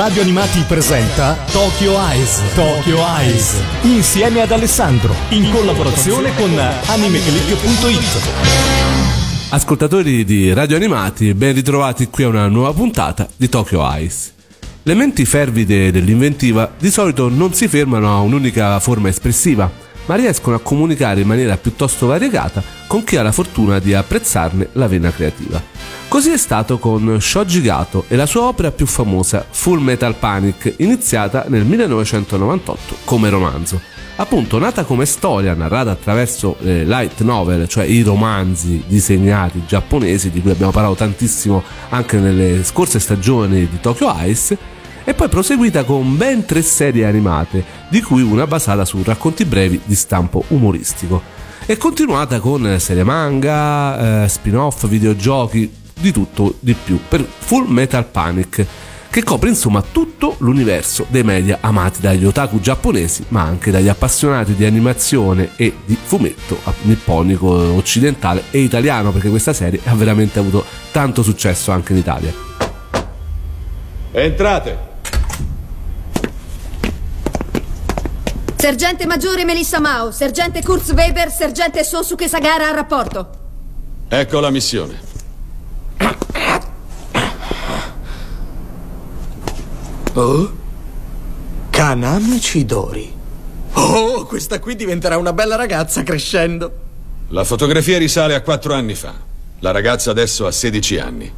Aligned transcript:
Radio 0.00 0.22
Animati 0.22 0.64
presenta 0.66 1.36
Tokyo 1.52 1.92
Eyes. 1.92 2.40
Tokyo 2.54 2.96
Eyes. 3.18 3.62
Insieme 3.82 4.40
ad 4.40 4.50
Alessandro. 4.50 5.14
In 5.28 5.50
collaborazione 5.52 6.34
con 6.36 6.58
animeclick.it. 6.58 8.28
Ascoltatori 9.50 10.24
di 10.24 10.54
Radio 10.54 10.76
Animati, 10.76 11.34
ben 11.34 11.52
ritrovati 11.52 12.06
qui 12.06 12.24
a 12.24 12.28
una 12.28 12.48
nuova 12.48 12.72
puntata 12.72 13.28
di 13.36 13.50
Tokyo 13.50 13.86
Eyes. 13.92 14.32
Le 14.84 14.94
menti 14.94 15.26
fervide 15.26 15.92
dell'inventiva 15.92 16.72
di 16.78 16.90
solito 16.90 17.28
non 17.28 17.52
si 17.52 17.68
fermano 17.68 18.10
a 18.10 18.20
un'unica 18.20 18.80
forma 18.80 19.10
espressiva, 19.10 19.70
ma 20.10 20.16
riescono 20.16 20.56
a 20.56 20.60
comunicare 20.60 21.20
in 21.20 21.28
maniera 21.28 21.56
piuttosto 21.56 22.08
variegata 22.08 22.60
con 22.88 23.04
chi 23.04 23.14
ha 23.14 23.22
la 23.22 23.30
fortuna 23.30 23.78
di 23.78 23.94
apprezzarne 23.94 24.70
la 24.72 24.88
vena 24.88 25.12
creativa. 25.12 25.62
Così 26.08 26.32
è 26.32 26.36
stato 26.36 26.80
con 26.80 27.18
Shoji 27.20 27.60
Gato 27.60 28.06
e 28.08 28.16
la 28.16 28.26
sua 28.26 28.42
opera 28.42 28.72
più 28.72 28.86
famosa, 28.86 29.46
Full 29.48 29.78
Metal 29.78 30.16
Panic, 30.16 30.74
iniziata 30.78 31.44
nel 31.46 31.64
1998 31.64 32.96
come 33.04 33.30
romanzo. 33.30 33.80
Appunto, 34.16 34.58
nata 34.58 34.82
come 34.82 35.06
storia 35.06 35.54
narrata 35.54 35.92
attraverso 35.92 36.56
le 36.58 36.84
light 36.84 37.20
novel, 37.20 37.68
cioè 37.68 37.84
i 37.84 38.02
romanzi 38.02 38.82
disegnati 38.88 39.62
giapponesi 39.64 40.30
di 40.30 40.42
cui 40.42 40.50
abbiamo 40.50 40.72
parlato 40.72 40.96
tantissimo 40.96 41.62
anche 41.90 42.18
nelle 42.18 42.64
scorse 42.64 42.98
stagioni 42.98 43.60
di 43.60 43.78
Tokyo 43.80 44.12
Ice, 44.24 44.58
e 45.10 45.14
poi 45.14 45.28
proseguita 45.28 45.82
con 45.82 46.16
ben 46.16 46.44
tre 46.44 46.62
serie 46.62 47.04
animate, 47.04 47.64
di 47.88 48.00
cui 48.00 48.22
una 48.22 48.46
basata 48.46 48.84
su 48.84 49.02
racconti 49.02 49.44
brevi 49.44 49.80
di 49.84 49.96
stampo 49.96 50.44
umoristico. 50.48 51.20
E 51.66 51.76
continuata 51.76 52.38
con 52.38 52.76
serie 52.78 53.02
manga, 53.02 54.22
eh, 54.22 54.28
spin-off, 54.28 54.86
videogiochi, 54.86 55.78
di 55.98 56.12
tutto 56.12 56.54
di 56.60 56.74
più 56.74 57.00
per 57.08 57.26
Full 57.26 57.66
Metal 57.66 58.06
Panic 58.06 58.64
che 59.10 59.24
copre 59.24 59.48
insomma 59.48 59.82
tutto 59.82 60.36
l'universo 60.38 61.04
dei 61.08 61.24
media 61.24 61.58
amati 61.60 62.00
dagli 62.00 62.24
otaku 62.24 62.60
giapponesi 62.60 63.24
ma 63.28 63.42
anche 63.42 63.72
dagli 63.72 63.88
appassionati 63.88 64.54
di 64.54 64.64
animazione 64.64 65.50
e 65.56 65.74
di 65.84 65.98
fumetto 66.00 66.58
nipponico 66.82 67.48
occidentale 67.48 68.44
e 68.50 68.60
italiano 68.60 69.10
perché 69.10 69.28
questa 69.28 69.52
serie 69.52 69.80
ha 69.84 69.94
veramente 69.94 70.38
avuto 70.38 70.64
tanto 70.92 71.24
successo 71.24 71.72
anche 71.72 71.92
in 71.92 71.98
Italia. 71.98 72.32
Entrate! 74.12 74.89
Sergente 78.60 79.06
Maggiore 79.06 79.46
Melissa 79.46 79.80
Mao, 79.80 80.10
Sergente 80.10 80.62
Kurz 80.62 80.90
Weber, 80.92 81.30
Sergente 81.30 81.82
Sosuke 81.82 82.28
Sagara 82.28 82.68
a 82.68 82.72
rapporto. 82.72 83.30
Ecco 84.06 84.38
la 84.38 84.50
missione. 84.50 85.00
Oh? 90.12 90.52
Kaname 91.70 92.36
Chidori. 92.36 93.10
Oh, 93.72 94.26
questa 94.26 94.58
qui 94.58 94.76
diventerà 94.76 95.16
una 95.16 95.32
bella 95.32 95.56
ragazza 95.56 96.02
crescendo. 96.02 96.70
La 97.28 97.44
fotografia 97.44 97.96
risale 97.96 98.34
a 98.34 98.42
quattro 98.42 98.74
anni 98.74 98.94
fa. 98.94 99.14
La 99.60 99.70
ragazza 99.70 100.10
adesso 100.10 100.46
ha 100.46 100.52
16 100.52 100.98
anni. 100.98 101.32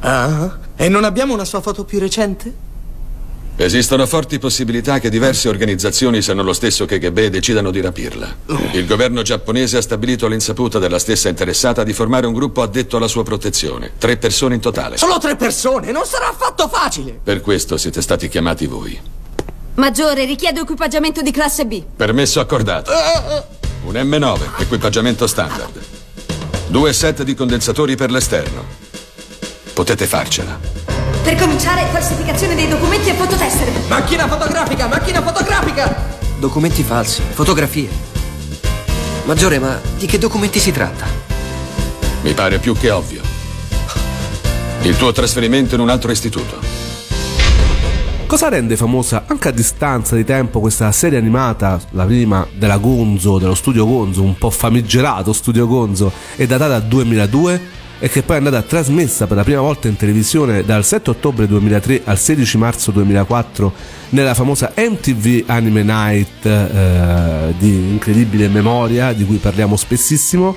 Ah, 0.00 0.58
e 0.74 0.88
non 0.88 1.04
abbiamo 1.04 1.32
una 1.32 1.44
sua 1.44 1.60
foto 1.60 1.84
più 1.84 2.00
recente? 2.00 2.63
Esistono 3.56 4.04
forti 4.06 4.40
possibilità 4.40 4.98
che 4.98 5.08
diverse 5.08 5.48
organizzazioni, 5.48 6.20
se 6.22 6.34
non 6.34 6.44
lo 6.44 6.52
stesso 6.52 6.86
KGB, 6.86 7.26
decidano 7.26 7.70
di 7.70 7.80
rapirla. 7.80 8.34
Il 8.72 8.84
governo 8.84 9.22
giapponese 9.22 9.76
ha 9.76 9.80
stabilito 9.80 10.26
all'insaputa 10.26 10.80
della 10.80 10.98
stessa 10.98 11.28
interessata 11.28 11.84
di 11.84 11.92
formare 11.92 12.26
un 12.26 12.32
gruppo 12.32 12.62
addetto 12.62 12.96
alla 12.96 13.06
sua 13.06 13.22
protezione. 13.22 13.92
Tre 13.96 14.16
persone 14.16 14.56
in 14.56 14.60
totale. 14.60 14.96
Solo 14.96 15.18
tre 15.18 15.36
persone, 15.36 15.92
non 15.92 16.04
sarà 16.04 16.28
affatto 16.28 16.68
facile! 16.68 17.18
Per 17.22 17.40
questo 17.40 17.76
siete 17.76 18.02
stati 18.02 18.28
chiamati 18.28 18.66
voi. 18.66 19.00
Maggiore, 19.76 20.24
richiedo 20.24 20.60
equipaggiamento 20.60 21.22
di 21.22 21.30
classe 21.30 21.64
B. 21.64 21.82
Permesso 21.96 22.40
accordato. 22.40 22.90
Un 23.84 23.94
M9, 23.94 24.38
equipaggiamento 24.58 25.28
standard. 25.28 25.80
Due 26.66 26.92
set 26.92 27.22
di 27.22 27.34
condensatori 27.34 27.94
per 27.94 28.10
l'esterno. 28.10 28.64
Potete 29.72 30.06
farcela. 30.06 30.83
Per 31.24 31.36
cominciare, 31.36 31.86
falsificazione 31.90 32.54
dei 32.54 32.68
documenti 32.68 33.08
e 33.08 33.14
fototessere. 33.14 33.72
Macchina 33.88 34.28
fotografica, 34.28 34.86
macchina 34.88 35.22
fotografica! 35.22 36.12
Documenti 36.38 36.82
falsi, 36.82 37.22
fotografie. 37.30 37.88
Maggiore, 39.24 39.58
ma 39.58 39.80
di 39.96 40.04
che 40.04 40.18
documenti 40.18 40.58
si 40.58 40.70
tratta? 40.70 41.06
Mi 42.20 42.34
pare 42.34 42.58
più 42.58 42.76
che 42.76 42.90
ovvio. 42.90 43.22
Il 44.82 44.98
tuo 44.98 45.12
trasferimento 45.12 45.74
in 45.74 45.80
un 45.80 45.88
altro 45.88 46.10
istituto. 46.10 46.58
Cosa 48.26 48.50
rende 48.50 48.76
famosa 48.76 49.24
anche 49.26 49.48
a 49.48 49.50
distanza 49.50 50.16
di 50.16 50.24
tempo 50.24 50.60
questa 50.60 50.92
serie 50.92 51.16
animata, 51.16 51.80
la 51.92 52.04
prima 52.04 52.46
della 52.52 52.76
Gonzo, 52.76 53.38
dello 53.38 53.54
studio 53.54 53.86
Gonzo, 53.86 54.20
un 54.20 54.36
po' 54.36 54.50
famigerato 54.50 55.32
studio 55.32 55.66
Gonzo, 55.66 56.12
e 56.36 56.46
datata 56.46 56.80
2002? 56.80 57.83
E 58.04 58.10
che 58.10 58.22
poi 58.22 58.34
è 58.34 58.38
andata 58.38 58.60
trasmessa 58.60 59.26
per 59.26 59.38
la 59.38 59.44
prima 59.44 59.62
volta 59.62 59.88
in 59.88 59.96
televisione 59.96 60.62
dal 60.62 60.84
7 60.84 61.08
ottobre 61.08 61.46
2003 61.46 62.02
al 62.04 62.18
16 62.18 62.58
marzo 62.58 62.90
2004 62.90 63.72
nella 64.10 64.34
famosa 64.34 64.74
MTV 64.76 65.44
Anime 65.46 65.82
Night 65.84 66.44
eh, 66.44 67.54
di 67.56 67.70
incredibile 67.92 68.48
memoria 68.48 69.14
di 69.14 69.24
cui 69.24 69.38
parliamo 69.38 69.74
spessissimo 69.74 70.54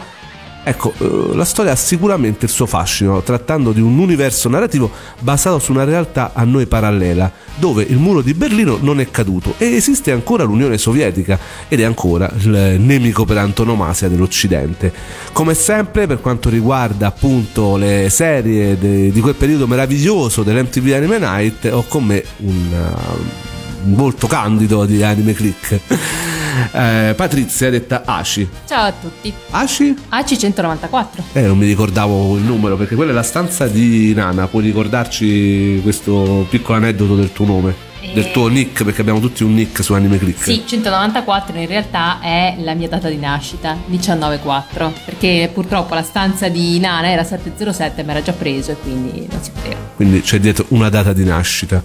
Ecco, 0.67 0.91
eh, 0.97 1.33
la 1.33 1.45
storia 1.45 1.71
ha 1.71 1.75
sicuramente 1.77 2.43
il 2.43 2.51
suo 2.51 2.65
fascino, 2.65 3.21
trattando 3.21 3.71
di 3.71 3.79
un 3.79 3.97
universo 3.97 4.49
narrativo 4.49 4.91
basato 5.21 5.59
su 5.59 5.71
una 5.71 5.85
realtà 5.85 6.31
a 6.33 6.43
noi 6.43 6.65
parallela, 6.65 7.31
dove 7.55 7.83
il 7.83 7.95
muro 7.95 8.21
di 8.21 8.33
Berlino 8.33 8.77
non 8.81 8.99
è 8.99 9.09
caduto 9.09 9.53
e 9.59 9.67
esiste 9.67 10.11
ancora 10.11 10.43
l'Unione 10.43 10.77
Sovietica 10.77 11.39
ed 11.69 11.79
è 11.79 11.83
ancora 11.83 12.29
il 12.39 12.75
nemico 12.79 13.23
per 13.23 13.37
antonomasia 13.37 14.09
dell'Occidente. 14.09 14.91
Come 15.31 15.53
sempre, 15.53 16.05
per 16.05 16.19
quanto 16.19 16.49
riguarda 16.49 17.07
appunto 17.07 17.77
le 17.77 18.09
serie 18.09 18.77
de, 18.77 19.09
di 19.09 19.19
quel 19.21 19.35
periodo 19.35 19.67
meraviglioso 19.67 20.43
dell'MTV 20.43 20.91
Anime 20.93 21.17
Night, 21.17 21.69
ho 21.71 21.85
con 21.87 22.03
me 22.03 22.21
un, 22.39 22.65
uh, 22.73 23.87
un 23.87 23.95
volto 23.95 24.27
candido 24.27 24.83
di 24.83 25.01
Anime 25.01 25.31
Click 25.31 26.36
eh, 26.71 27.13
Patrizia 27.15 27.69
detta 27.69 28.03
Aci. 28.05 28.47
Ciao 28.67 28.85
a 28.85 28.91
tutti. 28.91 29.33
Aci? 29.51 29.95
Aci 30.09 30.37
194. 30.37 31.23
Eh, 31.33 31.41
non 31.41 31.57
mi 31.57 31.65
ricordavo 31.65 32.35
il 32.35 32.43
numero 32.43 32.75
perché 32.75 32.95
quella 32.95 33.11
è 33.11 33.13
la 33.13 33.23
stanza 33.23 33.67
di 33.67 34.13
Nana. 34.13 34.47
Puoi 34.47 34.63
ricordarci 34.63 35.79
questo 35.83 36.45
piccolo 36.49 36.77
aneddoto 36.77 37.15
del 37.15 37.31
tuo 37.31 37.45
nome? 37.45 37.85
del 38.13 38.31
tuo 38.31 38.47
nick 38.47 38.83
perché 38.83 39.01
abbiamo 39.01 39.19
tutti 39.19 39.43
un 39.43 39.53
nick 39.53 39.83
su 39.83 39.93
Anime 39.93 40.17
Click 40.17 40.41
sì 40.41 40.63
194 40.65 41.57
in 41.57 41.67
realtà 41.67 42.19
è 42.21 42.55
la 42.59 42.73
mia 42.73 42.87
data 42.87 43.09
di 43.09 43.17
nascita 43.17 43.75
194 43.89 44.93
perché 45.05 45.49
purtroppo 45.53 45.93
la 45.93 46.03
stanza 46.03 46.47
di 46.47 46.79
Nana 46.79 47.09
era 47.09 47.23
707 47.23 48.03
ma 48.03 48.11
era 48.11 48.21
già 48.21 48.33
preso 48.33 48.71
e 48.71 48.77
quindi 48.81 49.27
non 49.29 49.41
si 49.41 49.51
poteva 49.51 49.79
quindi 49.95 50.21
c'è 50.21 50.39
dietro 50.39 50.65
una 50.69 50.89
data 50.89 51.11
di 51.11 51.25
nascita 51.25 51.83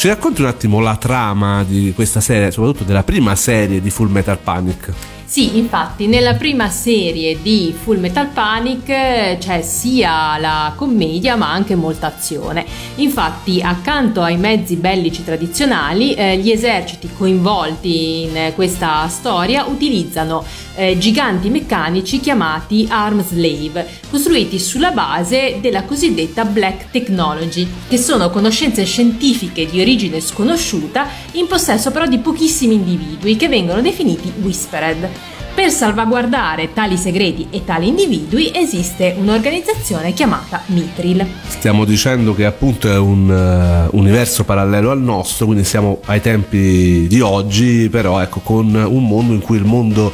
ci 0.00 0.08
racconti 0.08 0.40
un 0.40 0.46
attimo 0.46 0.80
la 0.80 0.96
trama 0.96 1.62
di 1.62 1.92
questa 1.94 2.22
serie, 2.22 2.50
soprattutto 2.50 2.84
della 2.84 3.02
prima 3.02 3.36
serie 3.36 3.82
di 3.82 3.90
Full 3.90 4.10
Metal 4.10 4.38
Panic? 4.38 5.19
Sì, 5.30 5.58
infatti 5.58 6.08
nella 6.08 6.34
prima 6.34 6.68
serie 6.70 7.40
di 7.40 7.72
Full 7.84 8.00
Metal 8.00 8.26
Panic 8.26 8.88
eh, 8.88 9.36
c'è 9.38 9.62
sia 9.62 10.36
la 10.38 10.72
commedia 10.74 11.36
ma 11.36 11.52
anche 11.52 11.76
molta 11.76 12.08
azione. 12.08 12.66
Infatti 12.96 13.62
accanto 13.62 14.22
ai 14.22 14.36
mezzi 14.36 14.74
bellici 14.74 15.22
tradizionali 15.22 16.14
eh, 16.14 16.36
gli 16.38 16.50
eserciti 16.50 17.08
coinvolti 17.16 18.22
in 18.22 18.50
questa 18.56 19.06
storia 19.06 19.66
utilizzano 19.66 20.44
eh, 20.74 20.98
giganti 20.98 21.48
meccanici 21.48 22.18
chiamati 22.18 22.88
Arm 22.90 23.22
Slave, 23.22 23.86
costruiti 24.10 24.58
sulla 24.58 24.90
base 24.90 25.58
della 25.60 25.84
cosiddetta 25.84 26.44
Black 26.44 26.90
Technology, 26.90 27.68
che 27.86 27.98
sono 27.98 28.30
conoscenze 28.30 28.84
scientifiche 28.84 29.66
di 29.66 29.80
origine 29.80 30.20
sconosciuta 30.20 31.06
in 31.32 31.46
possesso 31.46 31.92
però 31.92 32.06
di 32.06 32.18
pochissimi 32.18 32.74
individui 32.74 33.36
che 33.36 33.46
vengono 33.46 33.80
definiti 33.80 34.32
Whispered. 34.40 35.19
Per 35.54 35.70
salvaguardare 35.70 36.72
tali 36.72 36.96
segreti 36.96 37.48
e 37.50 37.64
tali 37.64 37.88
individui 37.88 38.50
esiste 38.54 39.14
un'organizzazione 39.18 40.12
chiamata 40.12 40.62
Mitril. 40.66 41.26
Stiamo 41.48 41.84
dicendo 41.84 42.34
che 42.34 42.46
appunto 42.46 42.90
è 42.90 42.96
un 42.96 43.28
uh, 43.28 43.96
universo 43.96 44.44
parallelo 44.44 44.90
al 44.90 45.00
nostro, 45.00 45.46
quindi 45.46 45.64
siamo 45.64 46.00
ai 46.06 46.20
tempi 46.22 47.06
di 47.08 47.20
oggi, 47.20 47.88
però 47.90 48.20
ecco 48.20 48.40
con 48.40 48.74
un 48.74 49.06
mondo 49.06 49.34
in 49.34 49.40
cui 49.40 49.58
il 49.58 49.64
mondo 49.64 50.12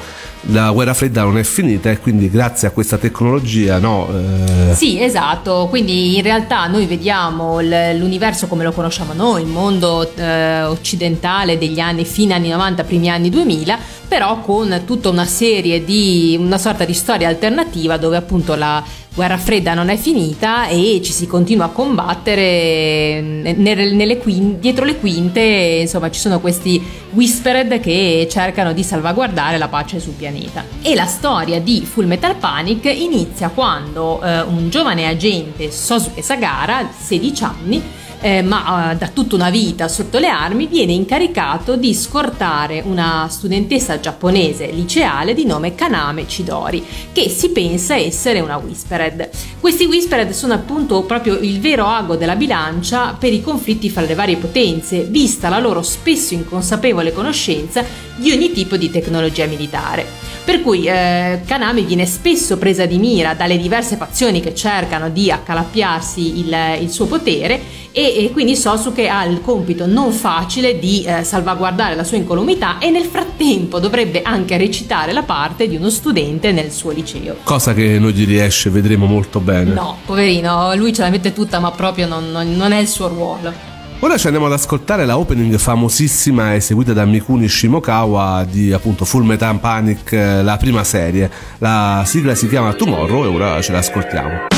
la 0.51 0.71
guerra 0.71 0.95
fredda 0.95 1.23
non 1.23 1.39
è 1.39 1.43
finita 1.43 1.91
e 1.91 1.99
quindi 1.99 2.31
grazie 2.31 2.69
a 2.69 2.71
questa 2.71 2.99
tecnologia 2.99 3.79
no 3.79 4.09
eh... 4.13 4.75
sì 4.75 5.01
esatto. 5.01 5.67
Quindi 5.69 6.17
in 6.17 6.23
realtà 6.23 6.67
noi 6.67 6.87
vediamo 6.87 7.61
l'universo 7.61 8.47
come 8.47 8.65
lo 8.65 8.73
conosciamo 8.73 9.13
noi 9.13 9.43
il 9.43 9.49
mondo 9.49 10.09
eh, 10.15 10.63
occidentale 10.63 11.59
degli 11.59 11.81
anni 11.81 12.05
fine 12.05 12.35
anni 12.35 12.49
90 12.51 12.85
primi 12.85 13.09
anni 13.09 13.31
2000 13.31 13.79
però 14.07 14.41
con 14.41 14.83
tutta 14.85 15.09
una 15.09 15.25
serie 15.25 15.85
di 15.85 16.37
una 16.39 16.59
sorta 16.59 16.85
di 16.85 16.95
storia 16.95 17.29
alternativa 17.29 17.97
dove 17.97 18.17
appunto 18.17 18.55
la 18.55 18.83
guerra 19.17 19.39
fredda 19.39 19.73
non 19.73 19.89
è 19.89 19.97
finita 19.97 20.67
e 20.67 21.01
ci 21.03 21.11
si 21.11 21.27
continua 21.27 21.65
a 21.65 21.69
combattere 21.71 23.19
nelle, 23.23 23.91
nelle 23.93 24.19
quinte, 24.19 24.59
dietro 24.61 24.85
le 24.85 24.99
quinte, 24.99 25.41
insomma 25.41 26.11
ci 26.11 26.21
sono 26.21 26.39
questi 26.39 26.81
whispered 27.13 27.81
che 27.81 28.29
cercano 28.31 28.75
di 28.75 28.83
salvaguardare 28.83 29.57
la 29.57 29.69
pace 29.69 30.01
sul 30.01 30.13
pianeta. 30.13 30.65
E 30.83 30.95
la 30.95 31.07
storia 31.07 31.59
di 31.63 31.81
Full 31.81 32.05
Metal 32.05 32.37
Panic 32.37 32.85
inizia 32.85 33.49
quando 33.49 34.23
eh, 34.23 34.43
un 34.43 34.69
giovane 34.69 35.09
agente, 35.09 35.71
Sosuke 35.71 36.21
Sagara, 36.21 36.87
16 36.95 37.45
anni, 37.45 37.83
eh, 38.21 38.43
ma 38.43 38.93
eh, 38.93 38.97
da 38.97 39.09
tutta 39.09 39.35
una 39.35 39.51
vita 39.51 39.89
sotto 39.89 40.19
le 40.19 40.29
armi, 40.29 40.67
viene 40.67 40.93
incaricato 40.93 41.77
di 41.77 41.95
scortare 41.95 42.83
una 42.85 43.27
studentessa 43.31 44.01
giapponese 44.01 44.67
liceale 44.67 45.35
di 45.35 45.45
nome 45.45 45.75
Kaname 45.75 46.27
Chidori, 46.27 46.85
che 47.13 47.29
si 47.29 47.51
pensa 47.51 47.97
essere 47.97 48.41
una 48.41 48.57
Whispered. 48.57 49.29
Questi 49.61 49.85
Whispered 49.85 50.31
sono 50.31 50.55
appunto 50.55 51.03
proprio 51.03 51.39
il 51.39 51.61
vero 51.61 51.87
ago 51.87 52.17
della 52.17 52.37
bilancia 52.37 53.17
per 53.19 53.33
i 53.33 53.43
conflitti 53.43 53.91
fra 53.91 54.03
le 54.03 54.15
varie 54.15 54.37
potenze, 54.37 55.05
vista 55.05 55.49
la 55.49 55.59
loro 55.59 55.83
spesso 55.83 56.35
inconsapevole 56.35 57.13
conoscenza 57.13 57.85
di 58.17 58.31
ogni 58.33 58.53
tipo 58.53 58.77
di 58.77 58.91
tecnologia 58.91 59.47
militare. 59.47 60.07
Per 60.45 60.63
cui 60.63 60.87
eh, 60.87 61.41
Kaname 61.45 61.83
viene 61.83 62.07
spesso 62.07 62.57
presa 62.57 62.87
di 62.87 62.99
mira 62.99 63.35
dalle 63.35 63.59
diverse 63.59 63.97
fazioni 63.97 64.41
che 64.41 64.55
cercano 64.55 65.11
di 65.11 65.31
accalappiarsi 65.31 66.39
il, 66.39 66.57
il 66.81 66.91
suo 66.91 67.07
potere 67.07 67.76
e, 67.99 68.25
e, 68.25 68.31
quindi 68.31 68.57
Sosuke 68.57 69.09
ha 69.09 69.25
il 69.25 69.41
compito 69.41 69.87
non 69.87 70.13
facile 70.13 70.79
di 70.79 71.03
eh, 71.03 71.25
salvaguardare 71.25 71.95
la 71.95 72.05
sua 72.05 72.19
incolumità 72.19 72.77
e 72.79 72.91
nel 72.91 73.05
frattempo 73.05 73.79
dovrebbe 73.79 74.21
anche 74.21 74.59
recitare 74.59 75.15
la 75.15 75.23
parte 75.23 75.67
di 75.67 75.77
uno 75.77 75.89
studente 75.89 76.53
nel 76.53 76.71
suo 76.73 76.91
liceo. 76.91 77.37
Cosa 77.43 77.73
che 77.73 77.99
non 77.99 78.11
gli 78.11 78.27
riesce, 78.27 78.69
vedremo 78.69 79.07
molto 79.07 79.41
bene. 79.41 79.73
No, 79.73 79.97
poverino, 80.05 80.75
lui 80.75 80.93
ce 80.93 81.01
la 81.01 81.09
mette 81.09 81.33
tutta 81.33 81.59
ma 81.59 81.71
proprio 81.71 82.07
non, 82.07 82.31
non, 82.31 82.73
è 82.73 82.79
il 82.79 82.87
suo 82.87 83.09
ruolo. 83.09 83.51
Ora 84.01 84.19
ci 84.19 84.27
andiamo 84.27 84.45
ad 84.45 84.53
ascoltare 84.53 85.07
la 85.07 85.17
opening 85.17 85.57
famosissima 85.57 86.55
eseguita 86.55 86.93
da 86.93 87.07
Mikuni 87.07 87.49
Shimokawa 87.49 88.45
di 88.47 88.75
appunto 88.75 89.07
Full 89.07 89.25
Metal 89.25 89.59
Panic, 89.59 90.13
eh, 90.13 90.43
la 90.43 90.59
prima 90.59 90.85
serie. 90.85 91.31
La 91.61 92.03
sigla 92.05 92.35
si 92.35 92.47
chiama 92.47 92.75
Tomorrow 92.75 93.25
e 93.25 93.29
ora 93.29 93.63
ce 93.63 93.73
l'ascoltiamo. 93.73 94.49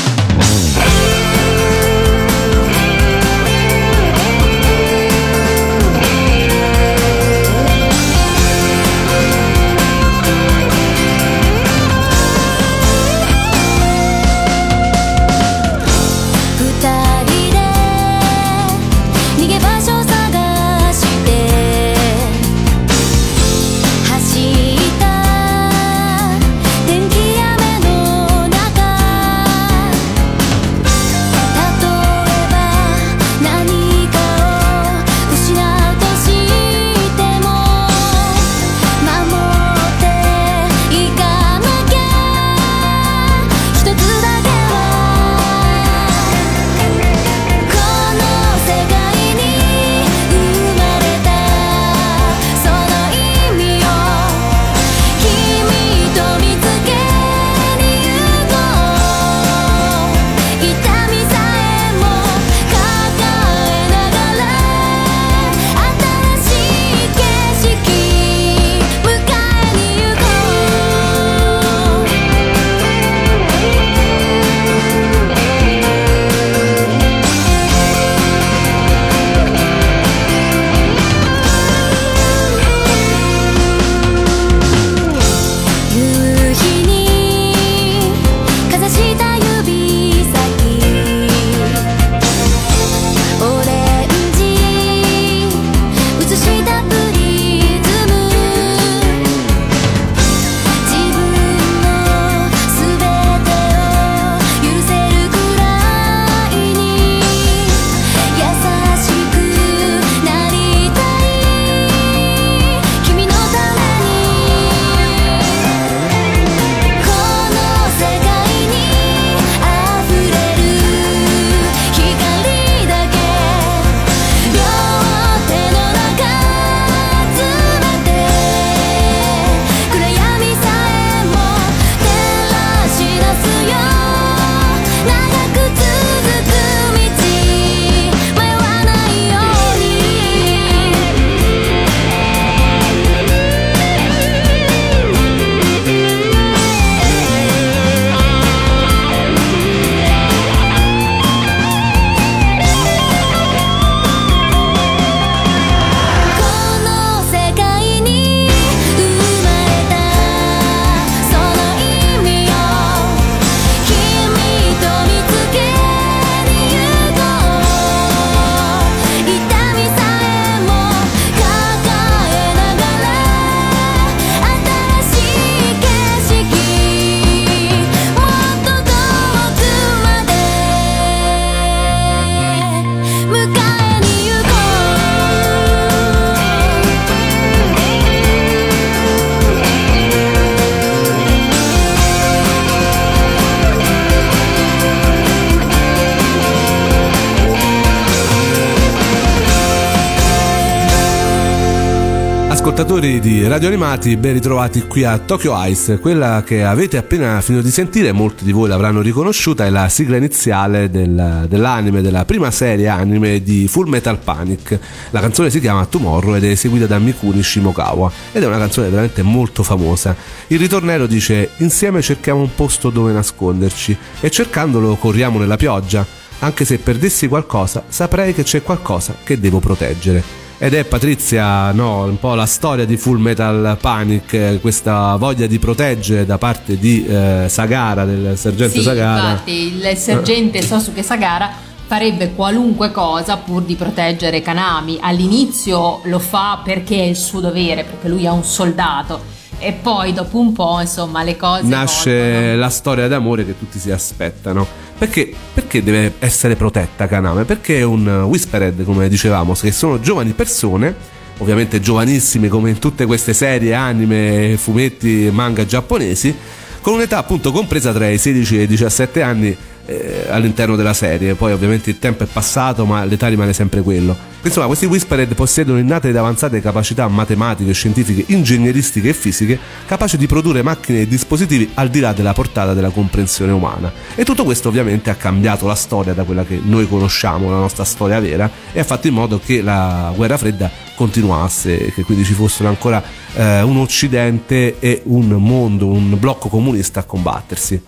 Ascoltatori 202.99 203.19
di 203.21 203.47
Radio 203.47 203.67
Animati, 203.69 204.17
ben 204.17 204.33
ritrovati 204.33 204.85
qui 204.85 205.05
a 205.05 205.17
Tokyo 205.17 205.53
Ice. 205.67 205.99
Quella 205.99 206.43
che 206.45 206.65
avete 206.65 206.97
appena 206.97 207.39
finito 207.39 207.63
di 207.63 207.71
sentire, 207.71 208.11
molti 208.11 208.43
di 208.43 208.51
voi 208.51 208.67
l'avranno 208.67 208.99
riconosciuta, 208.99 209.65
è 209.65 209.69
la 209.69 209.87
sigla 209.87 210.17
iniziale 210.17 210.89
del, 210.89 211.45
dell'anime, 211.47 212.01
della 212.01 212.25
prima 212.25 212.51
serie 212.51 212.89
anime 212.89 213.41
di 213.41 213.69
Full 213.69 213.87
Metal 213.87 214.19
Panic. 214.19 214.77
La 215.11 215.21
canzone 215.21 215.49
si 215.49 215.61
chiama 215.61 215.85
Tomorrow 215.85 216.35
ed 216.35 216.43
è 216.43 216.49
eseguita 216.49 216.87
da 216.87 216.99
Mikuni 216.99 217.41
Shimokawa 217.41 218.11
ed 218.33 218.43
è 218.43 218.45
una 218.45 218.57
canzone 218.57 218.89
veramente 218.89 219.21
molto 219.21 219.63
famosa. 219.63 220.13
Il 220.47 220.59
ritornello 220.59 221.05
dice: 221.05 221.51
Insieme 221.59 222.01
cerchiamo 222.01 222.41
un 222.41 222.53
posto 222.53 222.89
dove 222.89 223.13
nasconderci 223.13 223.95
e 224.19 224.29
cercandolo 224.29 224.95
corriamo 224.95 225.39
nella 225.39 225.55
pioggia. 225.55 226.05
Anche 226.39 226.65
se 226.65 226.79
perdessi 226.79 227.29
qualcosa, 227.29 227.85
saprei 227.87 228.33
che 228.33 228.43
c'è 228.43 228.61
qualcosa 228.61 229.15
che 229.23 229.39
devo 229.39 229.59
proteggere. 229.59 230.38
Ed 230.61 230.73
è 230.73 230.83
Patrizia, 230.83 231.71
no, 231.71 232.03
un 232.03 232.19
po' 232.19 232.35
la 232.35 232.45
storia 232.45 232.83
di 232.83 232.97
Full 232.97 233.17
Metal 233.17 233.77
Panic, 233.79 234.59
questa 234.59 235.15
voglia 235.15 235.47
di 235.47 235.57
proteggere 235.57 236.25
da 236.25 236.37
parte 236.37 236.77
di 236.77 237.05
eh, 237.05 237.45
Sagara, 237.47 238.03
del 238.03 238.37
sergente 238.37 238.79
sì, 238.79 238.81
Sagara. 238.81 239.31
Infatti, 239.31 239.51
il 239.51 239.95
sergente 239.95 240.61
Sosuke 240.61 241.01
Sagara 241.01 241.49
farebbe 241.87 242.33
qualunque 242.33 242.91
cosa 242.91 243.37
pur 243.37 243.63
di 243.63 243.75
proteggere 243.75 244.41
Kanami. 244.41 244.97
All'inizio 244.99 246.01
lo 246.03 246.19
fa 246.19 246.59
perché 246.61 246.97
è 246.97 247.05
il 247.05 247.15
suo 247.15 247.39
dovere, 247.39 247.85
perché 247.85 248.09
lui 248.09 248.25
è 248.25 248.29
un 248.29 248.43
soldato. 248.43 249.37
E 249.59 249.71
poi 249.71 250.11
dopo 250.11 250.39
un 250.39 250.51
po', 250.51 250.81
insomma, 250.81 251.23
le 251.23 251.37
cose. 251.37 251.63
Nasce 251.63 252.11
portano. 252.11 252.57
la 252.57 252.69
storia 252.69 253.07
d'amore 253.07 253.45
che 253.45 253.57
tutti 253.57 253.79
si 253.79 253.91
aspettano. 253.91 254.67
Perché, 254.99 255.31
perché 255.53 255.81
deve 255.81 256.15
essere 256.19 256.57
protetta 256.57 257.07
Kaname? 257.07 257.45
Perché 257.45 257.79
è 257.79 257.83
un 257.83 258.05
Whispered, 258.23 258.83
come 258.83 259.07
dicevamo, 259.07 259.53
che 259.53 259.71
sono 259.71 260.01
giovani 260.01 260.33
persone, 260.33 260.93
ovviamente 261.37 261.79
giovanissime 261.79 262.49
come 262.49 262.69
in 262.71 262.79
tutte 262.79 263.05
queste 263.05 263.33
serie, 263.33 263.73
anime, 263.73 264.57
fumetti, 264.57 265.29
manga 265.31 265.65
giapponesi, 265.65 266.35
con 266.81 266.95
un'età 266.95 267.17
appunto 267.17 267.53
compresa 267.53 267.93
tra 267.93 268.09
i 268.09 268.17
16 268.17 268.59
e 268.59 268.63
i 268.63 268.67
17 268.67 269.21
anni 269.21 269.57
eh, 269.89 270.25
all'interno 270.29 270.75
della 270.75 270.93
serie. 270.93 271.33
Poi 271.33 271.51
ovviamente 271.51 271.89
il 271.89 271.97
tempo 271.97 272.23
è 272.23 272.27
passato, 272.27 272.85
ma 272.85 273.03
l'età 273.03 273.27
rimane 273.27 273.53
sempre 273.53 273.81
quello. 273.81 274.15
Insomma, 274.41 274.67
questi 274.67 274.85
Whispered 274.85 275.33
possiedono 275.33 275.79
innate 275.79 276.09
ed 276.09 276.15
avanzate 276.15 276.61
capacità 276.61 277.07
matematiche, 277.07 277.73
scientifiche, 277.73 278.31
ingegneristiche 278.31 279.09
e 279.09 279.13
fisiche, 279.13 279.59
capaci 279.85 280.17
di 280.17 280.27
produrre 280.27 280.61
macchine 280.61 281.01
e 281.01 281.07
dispositivi 281.07 281.71
al 281.73 281.89
di 281.89 281.99
là 281.99 282.13
della 282.13 282.33
portata 282.33 282.73
della 282.73 282.89
comprensione 282.89 283.51
umana. 283.51 283.91
E 284.15 284.23
tutto 284.23 284.43
questo 284.43 284.69
ovviamente 284.69 285.09
ha 285.09 285.15
cambiato 285.15 285.67
la 285.67 285.75
storia 285.75 286.13
da 286.13 286.23
quella 286.23 286.45
che 286.45 286.59
noi 286.63 286.87
conosciamo, 286.87 287.49
la 287.49 287.57
nostra 287.57 287.83
storia 287.83 288.19
vera, 288.19 288.49
e 288.71 288.79
ha 288.79 288.83
fatto 288.83 289.07
in 289.07 289.13
modo 289.13 289.41
che 289.43 289.61
la 289.61 290.13
guerra 290.15 290.37
fredda 290.37 290.87
continuasse 290.99 291.93
che 291.93 292.03
quindi 292.03 292.25
ci 292.25 292.33
fossero 292.33 292.67
ancora 292.67 293.01
eh, 293.33 293.61
un 293.61 293.77
occidente 293.77 294.79
e 294.79 295.01
un 295.05 295.29
mondo, 295.29 295.87
un 295.87 296.19
blocco 296.19 296.49
comunista 296.49 296.99
a 296.99 297.03
combattersi. 297.03 297.81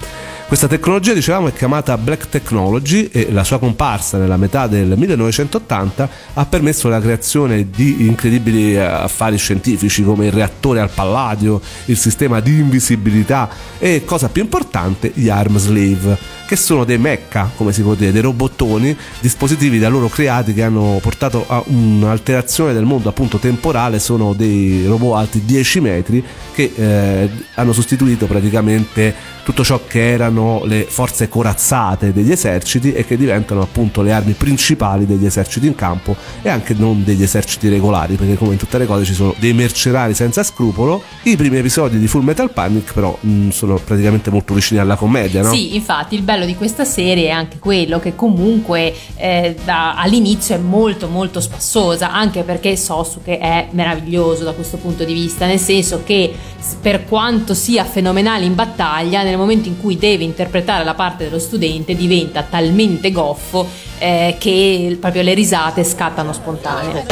Questa 0.47 0.67
tecnologia, 0.67 1.13
dicevamo, 1.13 1.47
è 1.47 1.53
chiamata 1.53 1.97
Black 1.97 2.29
Technology 2.29 3.09
e 3.11 3.31
la 3.31 3.43
sua 3.43 3.59
comparsa 3.59 4.17
nella 4.17 4.37
metà 4.37 4.67
del 4.67 4.97
1980 4.97 6.09
ha 6.33 6.45
permesso 6.45 6.87
la 6.87 7.01
creazione 7.01 7.69
di 7.69 8.05
incredibili 8.05 8.77
affari 8.77 9.37
scientifici 9.37 10.03
come 10.03 10.25
il 10.25 10.31
reattore 10.31 10.79
al 10.79 10.89
palladio, 10.89 11.61
il 11.85 11.97
sistema 11.97 12.39
di 12.39 12.59
invisibilità 12.59 13.49
e, 13.77 14.03
cosa 14.05 14.29
più 14.29 14.41
importante, 14.41 15.11
gli 15.13 15.29
arm 15.29 15.57
slave 15.57 16.39
che 16.51 16.57
sono 16.57 16.83
dei 16.83 16.97
mecca, 16.97 17.49
come 17.55 17.71
si 17.71 17.81
può 17.81 17.93
dire, 17.93 18.11
dei 18.11 18.21
robottoni, 18.21 18.93
dispositivi 19.21 19.79
da 19.79 19.87
loro 19.87 20.09
creati 20.09 20.53
che 20.53 20.63
hanno 20.63 20.99
portato 21.01 21.45
a 21.47 21.63
un'alterazione 21.65 22.73
del 22.73 22.83
mondo 22.83 23.00
appunto 23.09 23.37
temporale, 23.37 23.99
sono 23.99 24.33
dei 24.33 24.85
robot 24.85 25.17
alti 25.17 25.43
10 25.43 25.79
metri 25.79 26.23
che 26.53 26.71
eh, 26.75 27.29
hanno 27.55 27.73
sostituito 27.73 28.25
praticamente 28.25 29.13
tutto 29.43 29.63
ciò 29.63 29.81
che 29.87 30.11
erano 30.11 30.61
le 30.65 30.85
forze 30.87 31.27
corazzate 31.27 32.13
degli 32.13 32.31
eserciti 32.31 32.93
e 32.93 33.05
che 33.05 33.17
diventano 33.17 33.61
appunto 33.61 34.01
le 34.01 34.11
armi 34.11 34.33
principali 34.33 35.05
degli 35.05 35.25
eserciti 35.25 35.67
in 35.67 35.75
campo 35.75 36.15
e 36.41 36.49
anche 36.49 36.73
non 36.73 37.03
degli 37.03 37.23
eserciti 37.23 37.67
regolari, 37.67 38.15
perché 38.15 38.35
come 38.35 38.53
in 38.53 38.57
tutte 38.57 38.77
le 38.77 38.85
cose 38.85 39.03
ci 39.03 39.13
sono 39.13 39.33
dei 39.39 39.53
mercenari 39.53 40.13
senza 40.13 40.43
scrupolo. 40.43 41.01
I 41.23 41.35
primi 41.35 41.57
episodi 41.57 41.97
di 41.99 42.07
Full 42.07 42.23
Metal 42.23 42.51
Panic 42.51 42.93
però 42.93 43.17
mh, 43.19 43.49
sono 43.49 43.79
praticamente 43.83 44.29
molto 44.29 44.53
vicini 44.53 44.79
alla 44.79 44.95
commedia, 44.95 45.41
no? 45.41 45.51
Sì, 45.51 45.75
infatti 45.75 46.15
il 46.15 46.21
bello 46.21 46.45
di 46.45 46.55
questa 46.55 46.85
serie 46.85 47.27
è 47.27 47.31
anche 47.31 47.57
quello 47.59 47.99
che 47.99 48.15
comunque 48.15 48.93
eh, 49.15 49.55
da, 49.63 49.95
all'inizio 49.95 50.55
è 50.55 50.59
molto 50.59 51.07
molto 51.07 51.39
spassosa, 51.39 52.11
anche 52.11 52.43
perché 52.43 52.75
Sosuke 52.91 53.37
è 53.37 53.67
meraviglioso 53.71 54.43
da 54.43 54.51
questo 54.51 54.75
punto 54.75 55.05
di 55.05 55.13
vista, 55.13 55.45
nel 55.45 55.59
senso 55.59 56.03
che 56.03 56.35
per 56.81 57.05
quanto 57.05 57.53
sia 57.53 57.85
fenomenale 57.85 58.43
in 58.43 58.53
battaglia, 58.53 59.23
nel 59.23 59.37
momento 59.37 59.69
in 59.69 59.79
cui 59.79 59.97
deve 59.97 60.25
interpretare 60.25 60.83
la 60.83 60.93
parte 60.93 61.23
dello 61.23 61.39
studente 61.39 61.95
diventa 61.95 62.43
talmente 62.43 63.11
goffo 63.11 63.65
eh, 63.97 64.35
che 64.37 64.97
proprio 64.99 65.21
le 65.21 65.33
risate 65.33 65.85
scattano 65.85 66.33
spontanee. 66.33 67.05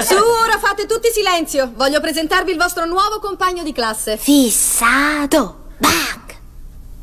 Su, 0.00 0.14
ora 0.14 0.58
fate 0.58 0.86
tutti 0.86 1.10
silenzio. 1.12 1.72
Voglio 1.76 2.00
presentarvi 2.00 2.50
il 2.50 2.56
vostro 2.56 2.86
nuovo 2.86 3.18
compagno 3.20 3.62
di 3.62 3.72
classe. 3.72 4.16
Fissato! 4.16 5.72
Bac! 5.76 6.38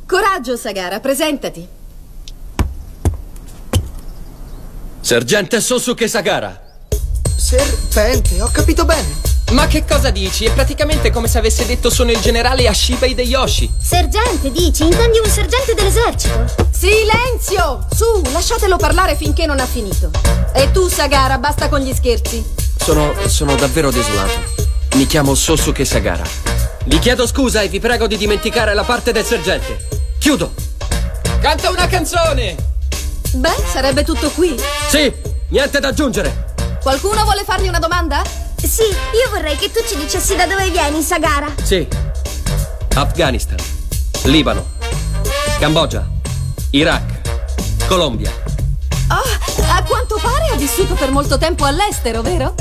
Coraggio, 0.04 0.56
Sagara, 0.56 0.98
presentati. 0.98 1.66
Sergente 5.00 5.60
Sosuke 5.60 6.08
Sagara. 6.08 6.67
Serpente, 7.48 8.42
ho 8.42 8.50
capito 8.52 8.84
bene. 8.84 9.08
Ma 9.52 9.66
che 9.66 9.82
cosa 9.82 10.10
dici? 10.10 10.44
È 10.44 10.52
praticamente 10.52 11.10
come 11.10 11.28
se 11.28 11.38
avesse 11.38 11.64
detto 11.64 11.88
sono 11.88 12.10
il 12.10 12.20
generale 12.20 12.68
Ashiba 12.68 13.06
Hideyoshi. 13.06 13.72
Sergente, 13.82 14.52
dici? 14.52 14.82
Intendi 14.82 15.18
un 15.18 15.30
sergente 15.30 15.72
dell'esercito? 15.72 16.44
Silenzio! 16.70 17.86
Su, 17.90 18.20
lasciatelo 18.32 18.76
parlare 18.76 19.16
finché 19.16 19.46
non 19.46 19.60
ha 19.60 19.64
finito. 19.64 20.10
E 20.52 20.70
tu, 20.72 20.88
Sagara, 20.88 21.38
basta 21.38 21.70
con 21.70 21.80
gli 21.80 21.94
scherzi. 21.94 22.44
Sono, 22.76 23.14
sono 23.28 23.54
davvero 23.54 23.90
desolato. 23.90 24.66
Mi 24.96 25.06
chiamo 25.06 25.34
Sosuke 25.34 25.86
Sagara. 25.86 26.24
Vi 26.84 26.98
chiedo 26.98 27.26
scusa 27.26 27.62
e 27.62 27.68
vi 27.68 27.80
prego 27.80 28.06
di 28.06 28.18
dimenticare 28.18 28.74
la 28.74 28.84
parte 28.84 29.10
del 29.10 29.24
sergente. 29.24 29.88
Chiudo. 30.18 30.52
Canta 31.40 31.70
una 31.70 31.86
canzone! 31.86 32.54
Beh, 33.30 33.64
sarebbe 33.72 34.04
tutto 34.04 34.28
qui. 34.32 34.54
Sì, 34.90 35.10
niente 35.48 35.80
da 35.80 35.88
aggiungere. 35.88 36.47
Qualcuno 36.82 37.24
vuole 37.24 37.44
fargli 37.44 37.68
una 37.68 37.78
domanda? 37.78 38.22
Sì, 38.56 38.82
io 38.82 39.30
vorrei 39.30 39.56
che 39.56 39.70
tu 39.70 39.80
ci 39.86 39.96
dicessi 39.96 40.36
da 40.36 40.46
dove 40.46 40.70
vieni, 40.70 41.02
Sagara. 41.02 41.52
Sì. 41.62 41.86
Afghanistan, 42.94 43.58
Libano, 44.24 44.66
Cambogia, 45.58 46.08
Iraq, 46.70 47.20
Colombia. 47.86 48.30
Oh, 49.10 49.62
a 49.70 49.82
quanto 49.82 50.18
pare 50.20 50.50
ha 50.52 50.56
vissuto 50.56 50.94
per 50.94 51.10
molto 51.10 51.38
tempo 51.38 51.64
all'estero, 51.64 52.22
vero? 52.22 52.54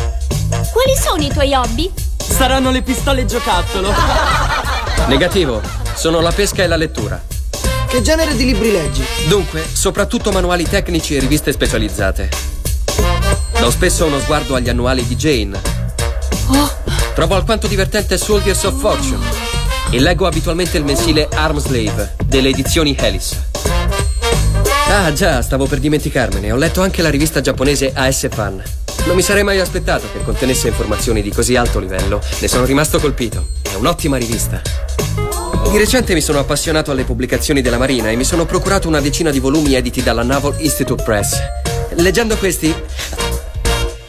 Quali 0.49 0.95
sono 0.99 1.23
i 1.23 1.29
tuoi 1.29 1.53
hobby? 1.53 1.91
Saranno 2.17 2.71
le 2.71 2.81
pistole 2.81 3.25
giocattolo. 3.25 3.93
Negativo, 5.07 5.61
sono 5.95 6.19
la 6.19 6.31
pesca 6.31 6.63
e 6.63 6.67
la 6.67 6.75
lettura. 6.75 7.21
Che 7.87 8.01
genere 8.01 8.35
di 8.35 8.45
libri 8.45 8.71
leggi? 8.71 9.03
Dunque, 9.27 9.65
soprattutto 9.71 10.31
manuali 10.31 10.67
tecnici 10.67 11.15
e 11.15 11.19
riviste 11.19 11.51
specializzate. 11.51 12.56
Do 13.67 13.73
spesso 13.73 14.05
uno 14.05 14.17
sguardo 14.21 14.55
agli 14.55 14.69
annuali 14.69 15.05
di 15.05 15.17
Jane. 15.17 15.59
Trovo 17.13 17.35
alquanto 17.35 17.67
divertente 17.67 18.17
Soldiers 18.17 18.63
of 18.63 18.79
Fortune. 18.79 19.25
E 19.89 19.99
leggo 19.99 20.25
abitualmente 20.25 20.77
il 20.77 20.85
mensile 20.85 21.27
Arm 21.29 21.59
Slave 21.59 22.15
delle 22.23 22.47
edizioni 22.47 22.95
Helis. 22.97 23.35
Ah 24.87 25.11
già, 25.11 25.41
stavo 25.41 25.65
per 25.65 25.79
dimenticarmene. 25.79 26.49
Ho 26.53 26.55
letto 26.55 26.81
anche 26.81 27.01
la 27.01 27.09
rivista 27.09 27.41
giapponese 27.41 27.91
AS 27.93 28.29
Fan. 28.31 28.63
Non 29.05 29.17
mi 29.17 29.21
sarei 29.21 29.43
mai 29.43 29.59
aspettato 29.59 30.07
che 30.13 30.23
contenesse 30.23 30.69
informazioni 30.69 31.21
di 31.21 31.31
così 31.31 31.57
alto 31.57 31.79
livello. 31.79 32.21
Ne 32.39 32.47
sono 32.47 32.63
rimasto 32.63 32.99
colpito. 32.99 33.49
È 33.63 33.73
un'ottima 33.73 34.15
rivista. 34.15 34.61
Di 35.69 35.77
recente 35.77 36.13
mi 36.13 36.21
sono 36.21 36.39
appassionato 36.39 36.91
alle 36.91 37.03
pubblicazioni 37.03 37.61
della 37.61 37.77
Marina 37.77 38.09
e 38.11 38.15
mi 38.15 38.23
sono 38.23 38.45
procurato 38.45 38.87
una 38.87 39.01
decina 39.01 39.29
di 39.29 39.41
volumi 39.41 39.73
editi 39.73 40.01
dalla 40.01 40.23
Naval 40.23 40.55
Institute 40.59 41.03
Press. 41.03 41.35
Leggendo 41.95 42.37
questi, 42.37 42.73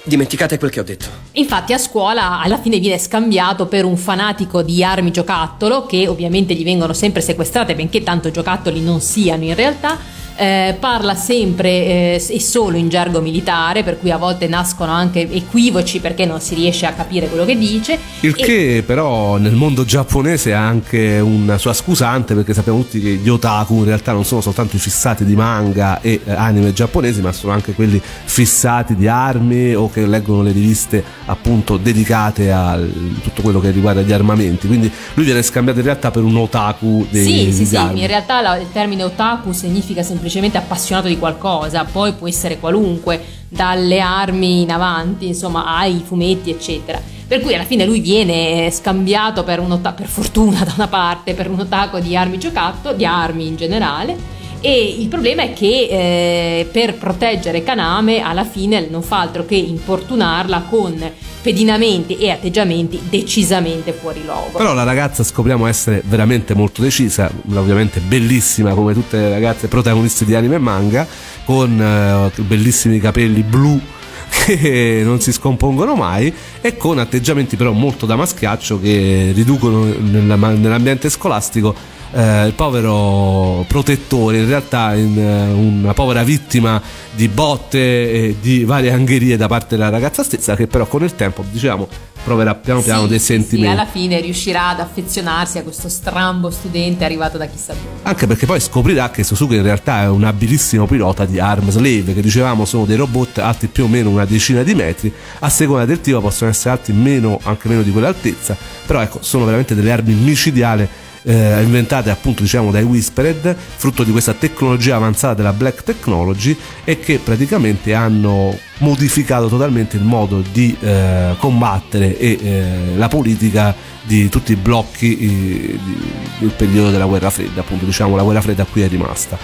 dimenticate 0.09 0.59
quel 0.59 0.71
che 0.71 0.81
ho 0.81 0.85
detto. 0.85 1.07
Infatti 1.33 1.73
a 1.73 1.79
scuola 1.79 2.41
alla 2.41 2.59
fine 2.59 2.79
viene 2.79 2.99
scambiato 2.99 3.67
per 3.67 3.85
un 3.85 3.97
fanatico 3.97 4.63
di 4.63 4.83
armi 4.83 5.13
giocattolo 5.13 5.87
che 5.87 6.09
ovviamente 6.09 6.55
gli 6.55 6.65
vengono 6.65 6.93
sempre 6.93 7.21
sequestrate 7.21 7.75
benché 7.75 8.03
tanto 8.03 8.31
giocattoli 8.31 8.81
non 8.81 9.01
siano 9.01 9.45
in 9.45 9.55
realtà 9.55 10.18
eh, 10.39 10.77
parla 10.79 11.17
sempre 11.17 11.69
eh, 11.69 12.25
e 12.29 12.41
solo 12.41 12.77
in 12.77 12.89
gergo 12.89 13.21
militare, 13.21 13.83
per 13.83 13.99
cui 13.99 14.13
a 14.13 14.17
volte 14.17 14.47
nascono 14.47 14.93
anche 14.93 15.29
equivoci 15.29 15.99
perché 15.99 16.25
non 16.25 16.41
si 16.41 16.55
riesce 16.55 16.87
a 16.87 16.93
capire 16.93 17.27
quello 17.27 17.45
che 17.45 17.59
dice. 17.59 17.99
Il 18.21 18.35
E- 18.37 18.45
che 18.45 18.83
però 18.87 19.37
nel 19.37 19.55
mondo 19.55 19.85
giapponese 19.85 20.55
ha 20.55 20.65
anche 20.65 21.19
una 21.19 21.59
sua 21.59 21.73
scusante 21.73 22.35
perché 22.35 22.55
sappiamo 22.55 22.79
tutti 22.79 23.01
che 23.01 23.15
gli 23.15 23.29
otaku 23.29 23.79
in 23.79 23.85
realtà 23.87 24.13
non 24.13 24.25
sono 24.25 24.41
soltanto 24.41 24.77
i 24.77 24.79
fissati 24.79 25.25
di 25.25 25.35
manga 25.35 26.01
e 26.01 26.21
eh, 26.25 26.33
anime 26.33 26.73
giapponesi 26.73 27.21
ma 27.21 27.33
sono 27.33 27.53
anche 27.53 27.73
quelli 27.73 28.01
fissati 28.01 28.95
di 28.95 29.09
armi 29.09 29.75
o 29.75 29.91
che 29.91 30.07
leggono 30.07 30.43
le 30.43 30.53
riviste 30.53 31.03
appunto 31.25 31.77
dedicate 31.77 32.53
a 32.53 32.79
tutto 33.23 33.43
quello 33.43 33.59
che 33.59 33.71
riguarda 33.71 34.03
gli 34.03 34.13
armamenti 34.13 34.69
quindi 34.69 34.91
lui 35.15 35.25
viene 35.25 35.43
scambiato 35.43 35.81
in 35.81 35.85
realtà 35.85 36.11
per 36.13 36.23
un 36.23 36.37
otaku 36.37 37.07
dei, 37.11 37.25
Sì, 37.25 37.53
sì, 37.53 37.67
sì, 37.67 37.77
in 37.77 38.07
realtà 38.07 38.57
il 38.57 38.69
termine 38.73 39.03
otaku 39.03 39.53
significa 39.53 40.03
semplicemente 40.03 40.28
appassionato 40.59 41.09
di 41.09 41.19
qualcosa, 41.19 41.85
poi 41.85 42.13
può 42.13 42.29
essere 42.29 42.59
qualunque, 42.59 43.23
dalle 43.49 44.01
armi 44.01 44.63
in 44.63 44.71
avanti, 44.71 45.27
insomma, 45.27 45.77
ai 45.77 46.03
fumetti, 46.05 46.51
eccetera. 46.51 47.01
Per 47.27 47.41
cui 47.41 47.55
alla 47.55 47.65
fine 47.65 47.85
lui 47.85 48.01
viene 48.01 48.71
scambiato 48.71 49.45
per 49.45 49.61
un 49.61 49.73
otaku, 49.73 49.97
per 49.97 50.07
fortuna 50.07 50.63
da 50.65 50.73
una 50.75 50.89
parte, 50.89 51.35
per 51.35 51.51
un 51.51 51.61
otaku 51.61 51.99
di 52.01 52.17
armi 52.17 52.39
giocattolo, 52.39 52.95
di 52.95 53.05
armi 53.05 53.47
in 53.47 53.57
generale. 53.57 54.37
E 54.61 54.97
il 54.99 55.07
problema 55.07 55.43
è 55.43 55.53
che 55.53 55.89
eh, 55.89 56.69
per 56.71 56.95
proteggere 56.95 57.63
Kaname 57.63 58.21
alla 58.21 58.45
fine 58.45 58.89
non 58.91 59.03
fa 59.03 59.21
altro 59.21 59.45
che 59.45 59.55
importunarla 59.55 60.65
con 60.69 61.13
pedinamenti 61.41 62.17
e 62.17 62.31
atteggiamenti 62.31 63.01
decisamente 63.09 63.93
fuori 63.93 64.25
luogo. 64.25 64.59
Però 64.59 64.75
la 64.75 64.83
ragazza 64.83 65.23
scopriamo 65.23 65.67
essere 65.67 66.03
veramente 66.05 66.55
molto 66.55 66.83
decisa, 66.83 67.31
ovviamente 67.55 68.01
bellissima 68.01 68.75
come 68.75 68.95
tutte 68.95 69.17
le 69.17 69.31
ragazze 69.31 69.69
protagoniste 69.69 70.25
di 70.25 70.35
anime 70.35 70.57
e 70.57 70.59
manga, 70.59 71.07
con 71.45 71.81
eh, 71.81 72.43
bellissimi 72.43 72.99
capelli 72.99 73.43
blu 73.43 73.81
che 74.29 75.03
non 75.05 75.21
si 75.21 75.33
scompongono 75.33 75.95
mai 75.95 76.35
e 76.61 76.77
con 76.77 76.99
atteggiamenti 76.99 77.57
però 77.57 77.71
molto 77.71 78.07
da 78.07 78.17
maschiaccio 78.17 78.81
che 78.81 79.31
riducono 79.33 79.85
nella- 79.85 80.37
nell'ambiente 80.37 81.09
scolastico 81.09 81.97
eh, 82.13 82.47
il 82.47 82.53
povero 82.53 83.65
protettore 83.69 84.39
in 84.39 84.47
realtà 84.47 84.95
in 84.95 85.19
eh, 85.19 85.53
una 85.53 85.93
povera 85.95 86.23
vittima 86.23 86.81
di 87.15 87.29
botte 87.29 87.79
e 87.79 88.37
di 88.41 88.65
varie 88.65 88.93
angherie 88.93 89.37
da 89.37 89.47
parte 89.47 89.77
della 89.77 89.91
ragazza 89.91 90.23
stessa 90.23 90.57
che 90.57 90.67
però 90.67 90.87
con 90.87 91.03
il 91.03 91.15
tempo 91.15 91.45
diciamo 91.51 91.89
proverà 92.29 92.55
piano 92.55 92.83
piano 92.83 93.03
Sì, 93.03 93.09
dei 93.09 93.19
sentimenti 93.19 93.67
Sì, 93.67 93.73
alla 93.73 93.87
fine 93.87 94.21
riuscirà 94.21 94.69
ad 94.69 94.81
affezionarsi 94.81 95.59
a 95.59 95.63
questo 95.63 95.89
strambo 95.89 96.51
studente 96.51 97.05
arrivato 97.05 97.39
da 97.39 97.47
chissà 97.47 97.73
dove. 97.73 98.03
Anche 98.03 98.27
perché 98.27 98.45
poi 98.45 98.61
scoprirà 98.61 99.11
che 99.11 99.25
Suzuki 99.25 99.55
in 99.55 99.63
realtà 99.63 100.03
è 100.03 100.09
un 100.09 100.25
abilissimo 100.25 100.87
pilota 100.87 101.25
di 101.25 101.39
Arm 101.39 101.71
Slave, 101.71 102.13
che 102.13 102.21
dicevamo 102.21 102.65
sono 102.67 102.85
dei 102.85 102.97
robot 102.97 103.39
alti 103.39 103.69
più 103.69 103.85
o 103.85 103.89
meno 103.89 104.11
una 104.11 104.27
decina 104.27 104.63
di 104.63 104.75
metri, 104.75 105.13
a 105.39 105.49
seconda 105.49 105.87
del 105.87 106.01
tipo 106.01 106.21
possono 106.21 106.51
essere 106.51 106.71
alti 106.71 106.93
meno, 106.93 107.41
anche 107.45 107.69
meno 107.69 107.83
di 107.83 107.91
quell'altezza, 107.91 108.57
però 108.85 109.01
ecco, 109.01 109.21
sono 109.23 109.45
veramente 109.45 109.75
delle 109.75 109.93
armi 109.93 110.13
micidiali 110.13 110.89
eh, 111.29 111.63
inventate 111.63 112.09
appunto 112.09 112.43
diciamo 112.43 112.71
dai 112.71 112.85
Whispered, 112.85 113.55
frutto 113.55 114.03
di 114.03 114.11
questa 114.13 114.33
tecnologia 114.33 114.97
avanzata 114.97 115.35
della 115.35 115.53
Black 115.53 115.83
Technology 115.83 116.57
e 116.85 116.99
che 116.99 117.19
praticamente 117.19 117.93
hanno 117.93 118.57
modificato 118.79 119.49
totalmente 119.49 119.97
il 119.97 120.05
modo 120.05 120.43
di 120.53 120.75
eh, 120.81 121.35
combattere 121.39 122.19
e 122.19 122.39
eh, 122.41 122.97
la 122.97 123.09
politica 123.09 123.75
di 124.05 124.31
tutti 124.31 124.53
i 124.53 124.57
blocchi 124.57 125.19
eh, 125.19 125.79
di- 125.85 126.11
del 126.39 126.51
periodo 126.51 126.91
della 126.91 127.05
guerra 127.05 127.29
fredda, 127.29 127.61
appunto 127.61 127.85
diciamo 127.85 128.17
la 128.17 128.23
guerra 128.23 128.41
fredda 128.41 128.65
qui 128.65 128.81
è 128.81 128.89
rimasta. 128.89 129.37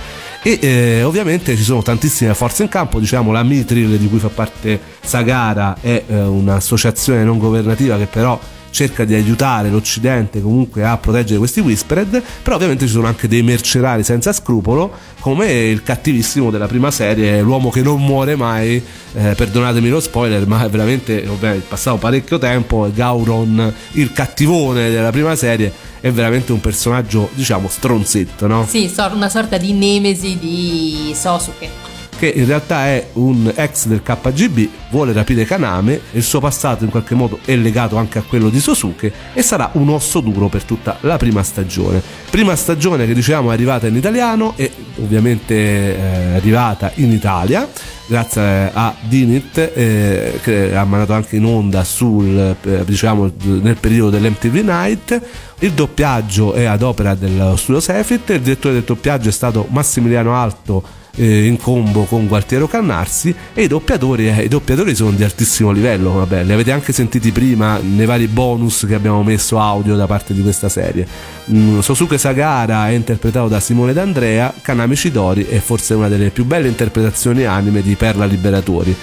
E 0.43 0.59
eh, 0.61 1.03
ovviamente 1.03 1.55
ci 1.55 1.63
sono 1.63 1.83
tantissime 1.83 2.33
forze 2.35 2.63
in 2.63 2.71
campo, 2.71 2.99
diciamo 2.99 3.31
la 3.31 3.43
Mitril 3.43 3.99
di 3.99 4.09
cui 4.09 4.19
fa 4.19 4.29
parte 4.29 4.81
Sagara 5.03 5.77
è 5.81 6.03
eh, 6.07 6.23
un'associazione 6.23 7.25
non 7.25 7.37
governativa 7.37 7.99
che 7.99 8.07
però 8.07 8.41
cerca 8.75 9.05
di 9.05 9.15
aiutare 9.15 9.71
l'Occidente 9.71 10.43
comunque 10.43 10.85
a 10.85 10.99
proteggere 10.99 11.39
questi 11.39 11.61
Whispered, 11.61 12.21
però 12.43 12.57
ovviamente 12.57 12.87
ci 12.87 12.93
sono 12.93 13.07
anche 13.07 13.29
dei 13.29 13.43
mercenari 13.43 14.03
senza 14.03 14.33
scrupolo, 14.33 14.91
come 15.21 15.53
il 15.53 15.85
cattivissimo 15.85 16.51
della 16.51 16.67
prima 16.67 16.91
serie, 16.91 17.41
l'uomo 17.41 17.71
che 17.71 17.83
non 17.83 18.03
muore 18.03 18.35
mai, 18.35 18.83
eh, 19.15 19.35
perdonatemi 19.37 19.89
lo 19.89 20.01
spoiler, 20.01 20.45
ma 20.49 20.65
è 20.65 20.69
veramente, 20.69 21.25
ovviamente 21.29 21.65
è 21.65 21.69
passato 21.69 21.99
parecchio 21.99 22.39
tempo, 22.39 22.91
Gauron, 22.93 23.73
il 23.93 24.13
cattivone 24.13 24.91
della 24.91 25.11
prima 25.11 25.37
serie, 25.37 25.73
è 26.01 26.11
veramente 26.11 26.51
un 26.51 26.61
personaggio, 26.61 27.31
diciamo, 27.33 27.69
stronzetto, 27.69 28.49
no? 28.49 28.67
Sì, 28.69 28.93
una 29.13 29.29
sorta 29.29 29.57
di 29.57 29.73
nemesi 29.73 30.37
di 30.37 31.15
Sosuke. 31.15 31.94
Che 32.25 32.39
in 32.39 32.47
realtà 32.47 32.87
è 32.87 33.09
un 33.15 33.53
ex 33.55 33.87
del 33.87 34.03
KGB, 34.03 34.69
vuole 34.91 35.13
rapire 35.13 35.45
Kaname, 35.45 36.01
il 36.13 36.23
suo 36.23 36.41
passato 36.41 36.83
in 36.85 36.91
qualche 36.91 37.15
modo 37.15 37.39
è 37.45 37.55
legato 37.55 37.97
anche 37.97 38.19
a 38.19 38.23
quello 38.23 38.49
di 38.49 38.61
Sosuke 38.61 39.13
e 39.35 39.43
sarà 39.43 39.69
un 39.75 39.91
osso 39.91 40.21
duro 40.21 40.49
per 40.49 40.63
tutta 40.63 40.97
la 41.01 41.19
prima 41.19 41.43
stagione. 41.43 42.03
Prima 42.31 42.57
stagione 42.57 43.07
che 43.07 43.13
dicevamo 43.13 43.51
è 43.51 43.53
arrivata 43.53 43.87
in 43.89 43.97
italiano 43.97 44.55
e 44.57 44.71
ovviamente 45.03 45.97
è 45.97 46.35
arrivata 46.37 46.93
in 46.95 47.13
Italia 47.13 47.69
grazie 48.07 48.71
a 48.73 48.95
Dinit 49.01 49.57
eh, 49.75 50.39
che 50.43 50.77
ha 50.77 50.85
mandato 50.85 51.15
anche 51.15 51.37
in 51.37 51.45
onda 51.45 51.85
sul, 51.85 52.57
eh, 52.63 52.85
diciamo, 52.85 53.31
nel 53.43 53.77
periodo 53.77 54.11
dell'MTV 54.11 54.57
Night. 54.57 55.21
Il 55.61 55.73
doppiaggio 55.73 56.53
è 56.53 56.65
ad 56.65 56.83
opera 56.83 57.15
dello 57.15 57.57
studio 57.57 57.81
Sefit, 57.81 58.31
il 58.31 58.41
direttore 58.41 58.75
del 58.75 58.83
doppiaggio 58.83 59.29
è 59.29 59.33
stato 59.33 59.67
Massimiliano 59.71 60.35
Alto 60.35 61.03
eh, 61.17 61.47
in 61.47 61.57
combo 61.59 62.05
con 62.05 62.27
Gualtiero 62.27 62.67
Cannarsi 62.67 63.35
e 63.53 63.63
i 63.63 63.67
doppiatori, 63.67 64.29
eh, 64.29 64.43
i 64.45 64.49
doppiatori 64.49 64.95
sono 64.95 65.13
di 65.13 65.25
altissimo 65.25 65.71
livello, 65.71 66.13
vabbè, 66.13 66.45
li 66.45 66.53
avete 66.53 66.73
anche 66.73 66.93
sentiti 66.93 67.31
prima 67.31 67.79
nei 67.79 68.07
vari 68.07 68.27
bonus 68.27 68.85
che 68.87 68.95
abbiamo 68.95 69.23
messo 69.23 69.59
audio 69.59 69.97
da 69.97 70.07
parte 70.07 70.35
di 70.35 70.43
questa 70.43 70.69
serie. 70.69 71.07
Mm, 71.51 71.81
Sosuke 71.81 72.19
Sagara 72.19 72.89
è 72.89 72.93
interpretato 72.93 73.49
da 73.49 73.61
Simone 73.61 73.93
D'Andrea, 73.93 74.53
Kanami 74.61 74.97
Shidori 74.97 75.47
è 75.47 75.59
forse 75.59 75.95
una 75.95 76.09
delle 76.09 76.31
più 76.31 76.45
belle 76.45 76.69
interpretazioni 76.69 77.45
anime 77.45 77.83
di 77.83 77.95
Perla 77.95 78.25
Liberatori. 78.25 78.97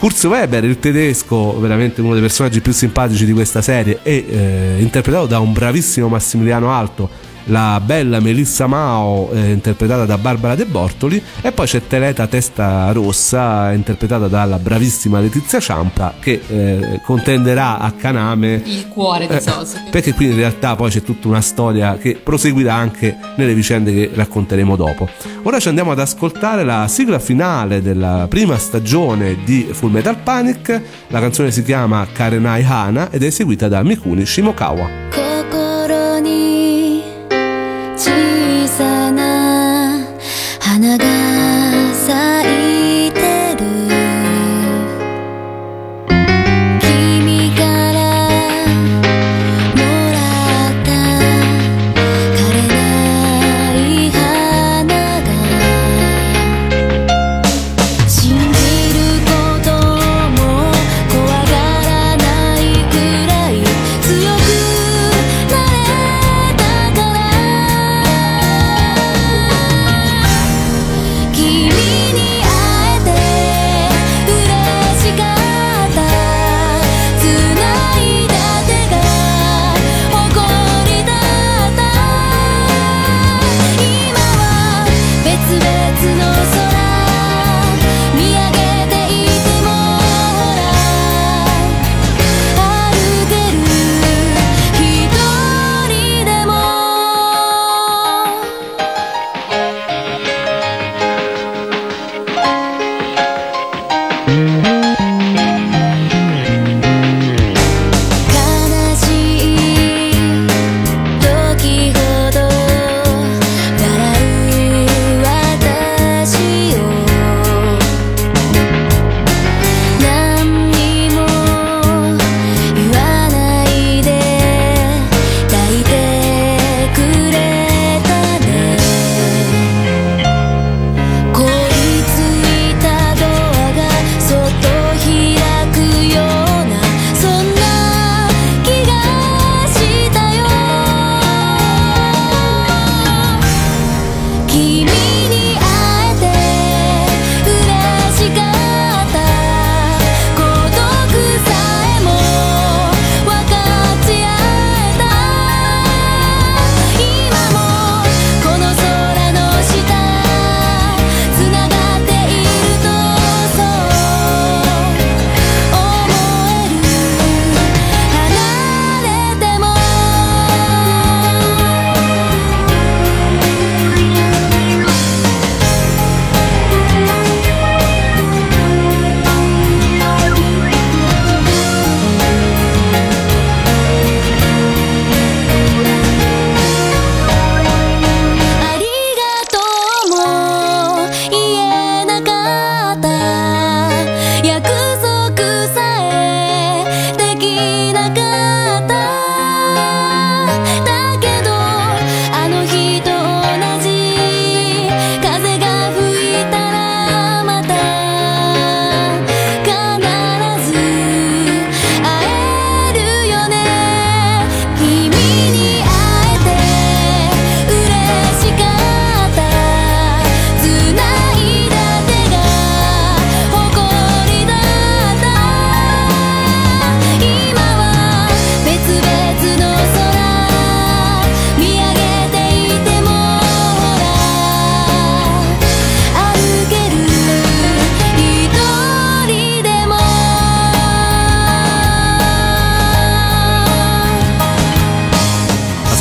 Kurz 0.00 0.24
Weber, 0.24 0.64
il 0.64 0.78
tedesco, 0.78 1.60
veramente 1.60 2.00
uno 2.00 2.14
dei 2.14 2.22
personaggi 2.22 2.62
più 2.62 2.72
simpatici 2.72 3.26
di 3.26 3.34
questa 3.34 3.60
serie, 3.60 3.98
è 4.02 4.08
eh, 4.08 4.76
interpretato 4.78 5.26
da 5.26 5.40
un 5.40 5.52
bravissimo 5.52 6.08
Massimiliano 6.08 6.72
Alto, 6.72 7.28
la 7.44 7.80
bella 7.84 8.20
Melissa 8.20 8.66
Mao 8.66 9.30
eh, 9.32 9.50
interpretata 9.50 10.04
da 10.04 10.18
Barbara 10.18 10.54
De 10.54 10.66
Bortoli 10.66 11.22
e 11.40 11.52
poi 11.52 11.66
c'è 11.66 11.86
Teleta 11.86 12.26
Testa 12.26 12.90
Rossa 12.92 13.72
interpretata 13.72 14.28
dalla 14.28 14.58
bravissima 14.58 15.20
Letizia 15.20 15.60
Ciampa 15.60 16.14
che 16.18 16.40
eh, 16.46 17.00
contenderà 17.04 17.78
a 17.78 17.92
Kaname 17.92 18.62
Il 18.64 18.88
cuore 18.88 19.26
di 19.26 19.34
eh, 19.34 19.40
Sosuke. 19.40 19.88
perché 19.90 20.12
qui 20.14 20.26
in 20.26 20.36
realtà 20.36 20.76
poi 20.76 20.90
c'è 20.90 21.02
tutta 21.02 21.28
una 21.28 21.40
storia 21.40 21.96
che 21.96 22.18
proseguirà 22.22 22.74
anche 22.74 23.16
nelle 23.36 23.54
vicende 23.54 23.92
che 23.92 24.10
racconteremo 24.12 24.76
dopo. 24.76 25.08
Ora 25.42 25.58
ci 25.58 25.68
andiamo 25.68 25.90
ad 25.92 25.98
ascoltare 25.98 26.64
la 26.64 26.86
sigla 26.88 27.18
finale 27.18 27.82
della 27.82 28.26
prima 28.28 28.58
stagione 28.58 29.38
di 29.44 29.68
Full 29.72 29.90
Metal 29.90 30.16
Panic. 30.16 30.80
La 31.08 31.20
canzone 31.20 31.50
si 31.50 31.62
chiama 31.62 32.06
Karenai 32.12 32.64
Hana 32.64 33.10
ed 33.10 33.22
è 33.22 33.26
eseguita 33.26 33.68
da 33.68 33.82
Mikuni 33.82 34.26
Shimokawa. 34.26 35.29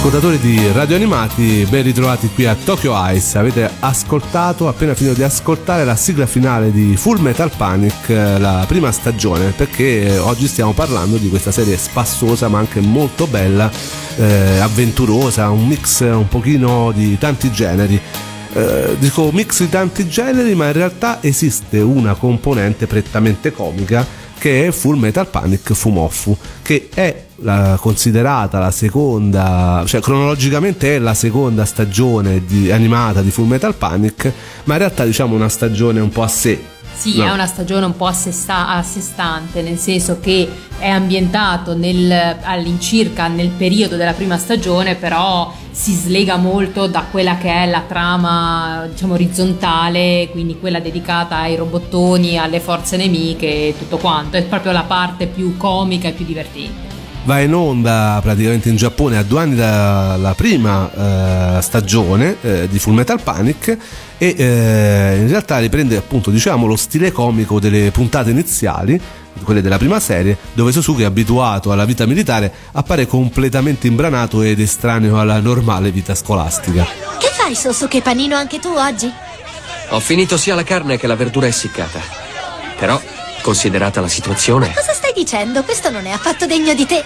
Ascoltatori 0.09 0.39
di 0.39 0.71
Radio 0.71 0.95
Animati, 0.95 1.67
ben 1.69 1.83
ritrovati 1.83 2.31
qui 2.33 2.47
a 2.47 2.55
Tokyo 2.55 2.95
Ice. 3.13 3.37
Avete 3.37 3.69
ascoltato, 3.79 4.67
appena 4.67 4.95
finito 4.95 5.15
di 5.15 5.21
ascoltare 5.21 5.85
la 5.85 5.95
sigla 5.95 6.25
finale 6.25 6.71
di 6.71 6.97
Full 6.97 7.19
Metal 7.19 7.51
Panic, 7.55 8.09
eh, 8.09 8.39
la 8.39 8.65
prima 8.67 8.91
stagione, 8.91 9.51
perché 9.51 10.07
eh, 10.07 10.17
oggi 10.17 10.47
stiamo 10.47 10.73
parlando 10.73 11.17
di 11.17 11.29
questa 11.29 11.51
serie 11.51 11.77
spassosa 11.77 12.47
ma 12.47 12.57
anche 12.57 12.79
molto 12.79 13.27
bella, 13.27 13.69
eh, 14.17 14.57
avventurosa, 14.57 15.51
un 15.51 15.67
mix 15.67 15.99
un 15.99 16.27
pochino 16.27 16.91
di 16.91 17.15
tanti 17.19 17.51
generi. 17.51 18.01
Eh, 18.53 18.95
dico 18.97 19.29
mix 19.31 19.59
di 19.59 19.69
tanti 19.69 20.07
generi, 20.07 20.55
ma 20.55 20.65
in 20.65 20.73
realtà 20.73 21.19
esiste 21.21 21.81
una 21.81 22.15
componente 22.15 22.87
prettamente 22.87 23.51
comica 23.51 24.03
che 24.39 24.67
è 24.67 24.71
Full 24.71 24.97
Metal 24.97 25.27
Panic 25.27 25.73
Fumoffu, 25.73 26.35
che 26.63 26.89
è 26.93 27.23
la- 27.41 27.77
considerata 27.79 28.57
la 28.59 28.71
seconda, 28.71 29.83
cioè 29.85 30.01
cronologicamente 30.01 30.95
è 30.95 30.99
la 30.99 31.13
seconda 31.13 31.65
stagione 31.65 32.43
di- 32.45 32.71
animata 32.71 33.21
di 33.21 33.29
Full 33.31 33.47
Metal 33.47 33.75
Panic, 33.75 34.31
ma 34.63 34.73
in 34.73 34.79
realtà 34.79 35.05
diciamo 35.05 35.35
una 35.35 35.49
stagione 35.49 35.99
un 35.99 36.09
po' 36.09 36.23
a 36.23 36.27
sé. 36.27 36.59
Sì, 36.99 37.15
No. 37.17 37.27
è 37.27 37.31
una 37.31 37.45
stagione 37.45 37.85
un 37.85 37.95
po' 37.95 38.07
a, 38.07 38.11
sé 38.11 38.33
sta- 38.33 38.67
a 38.67 38.83
sé 38.83 38.99
stante, 38.99 39.61
nel 39.61 39.77
senso 39.77 40.19
che 40.19 40.49
è 40.77 40.89
ambientato 40.89 41.73
nel- 41.73 42.35
all'incirca 42.43 43.27
nel 43.29 43.47
periodo 43.47 43.95
della 43.95 44.11
prima 44.11 44.37
stagione, 44.37 44.95
però 44.95 45.49
si 45.71 45.93
slega 45.93 46.35
molto 46.35 46.87
da 46.87 47.05
quella 47.09 47.37
che 47.37 47.53
è 47.53 47.65
la 47.67 47.83
trama, 47.87 48.85
diciamo, 48.91 49.13
orizzontale, 49.13 50.27
quindi 50.31 50.59
quella 50.59 50.81
dedicata 50.81 51.37
ai 51.37 51.55
robottoni, 51.55 52.37
alle 52.37 52.59
forze 52.59 52.97
nemiche 52.97 53.47
e 53.69 53.75
tutto 53.77 53.95
quanto. 53.97 54.35
È 54.35 54.43
proprio 54.43 54.73
la 54.73 54.83
parte 54.83 55.27
più 55.27 55.55
comica 55.55 56.09
e 56.09 56.11
più 56.11 56.25
divertente. 56.25 56.88
Va 57.25 57.39
in 57.41 57.53
onda 57.53 58.19
praticamente 58.23 58.69
in 58.69 58.75
Giappone 58.75 59.17
a 59.17 59.23
due 59.23 59.41
anni 59.41 59.55
dalla 59.55 60.33
prima 60.33 61.57
eh, 61.57 61.61
stagione 61.61 62.37
eh, 62.41 62.67
di 62.67 62.79
Full 62.79 62.93
Metal 62.93 63.21
Panic 63.21 63.77
e 64.17 64.35
eh, 64.37 65.17
in 65.19 65.27
realtà 65.27 65.59
riprende 65.59 65.97
appunto 65.97 66.31
diciamo 66.31 66.65
lo 66.65 66.75
stile 66.75 67.11
comico 67.11 67.59
delle 67.59 67.91
puntate 67.91 68.31
iniziali 68.31 68.99
quelle 69.43 69.61
della 69.61 69.77
prima 69.77 69.99
serie 69.99 70.37
dove 70.53 70.71
Sasuke 70.71 71.05
abituato 71.05 71.71
alla 71.71 71.85
vita 71.85 72.05
militare 72.05 72.51
appare 72.73 73.05
completamente 73.05 73.87
imbranato 73.87 74.41
ed 74.41 74.59
estraneo 74.59 75.19
alla 75.19 75.39
normale 75.39 75.91
vita 75.91 76.15
scolastica 76.15 76.85
Che 77.19 77.29
fai, 77.31 77.55
Sosuke 77.55 78.01
Panino, 78.01 78.35
anche 78.35 78.59
tu 78.59 78.69
oggi? 78.69 79.11
Ho 79.89 79.99
finito 79.99 80.37
sia 80.37 80.55
la 80.55 80.63
carne 80.63 80.97
che 80.97 81.07
la 81.07 81.15
verdura 81.15 81.47
essiccata. 81.47 81.99
Però, 82.77 83.01
considerata 83.41 84.01
la 84.01 84.07
situazione, 84.07 84.71
Cosa 84.73 84.93
stai 85.09 85.13
dicendo? 85.13 85.63
Questo 85.63 85.89
non 85.89 86.05
è 86.05 86.11
affatto 86.11 86.45
degno 86.45 86.73
di 86.73 86.85
te. 86.85 87.03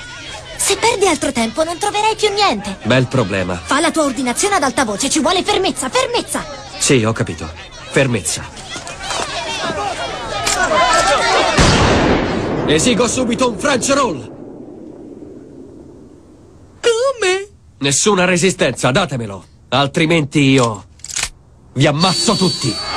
Se 0.57 0.77
perdi 0.77 1.07
altro 1.07 1.31
tempo 1.31 1.63
non 1.63 1.77
troverai 1.77 2.15
più 2.15 2.29
niente. 2.31 2.77
bel 2.83 3.07
problema. 3.07 3.55
Fa 3.55 3.79
la 3.79 3.91
tua 3.91 4.03
ordinazione 4.03 4.55
ad 4.55 4.63
alta 4.63 4.85
voce, 4.85 5.09
ci 5.09 5.19
vuole 5.19 5.43
fermezza, 5.43 5.89
fermezza! 5.89 6.43
Sì, 6.77 7.03
ho 7.03 7.11
capito. 7.11 7.49
Fermezza. 7.91 8.43
Esigo 12.65 13.07
subito 13.07 13.49
un 13.49 13.57
French 13.57 13.89
roll. 13.89 14.31
Come? 16.81 17.47
Nessuna 17.79 18.25
resistenza, 18.25 18.91
datemelo. 18.91 19.43
Altrimenti 19.69 20.39
io 20.39 20.85
vi 21.73 21.87
ammazzo 21.87 22.35
tutti. 22.35 22.92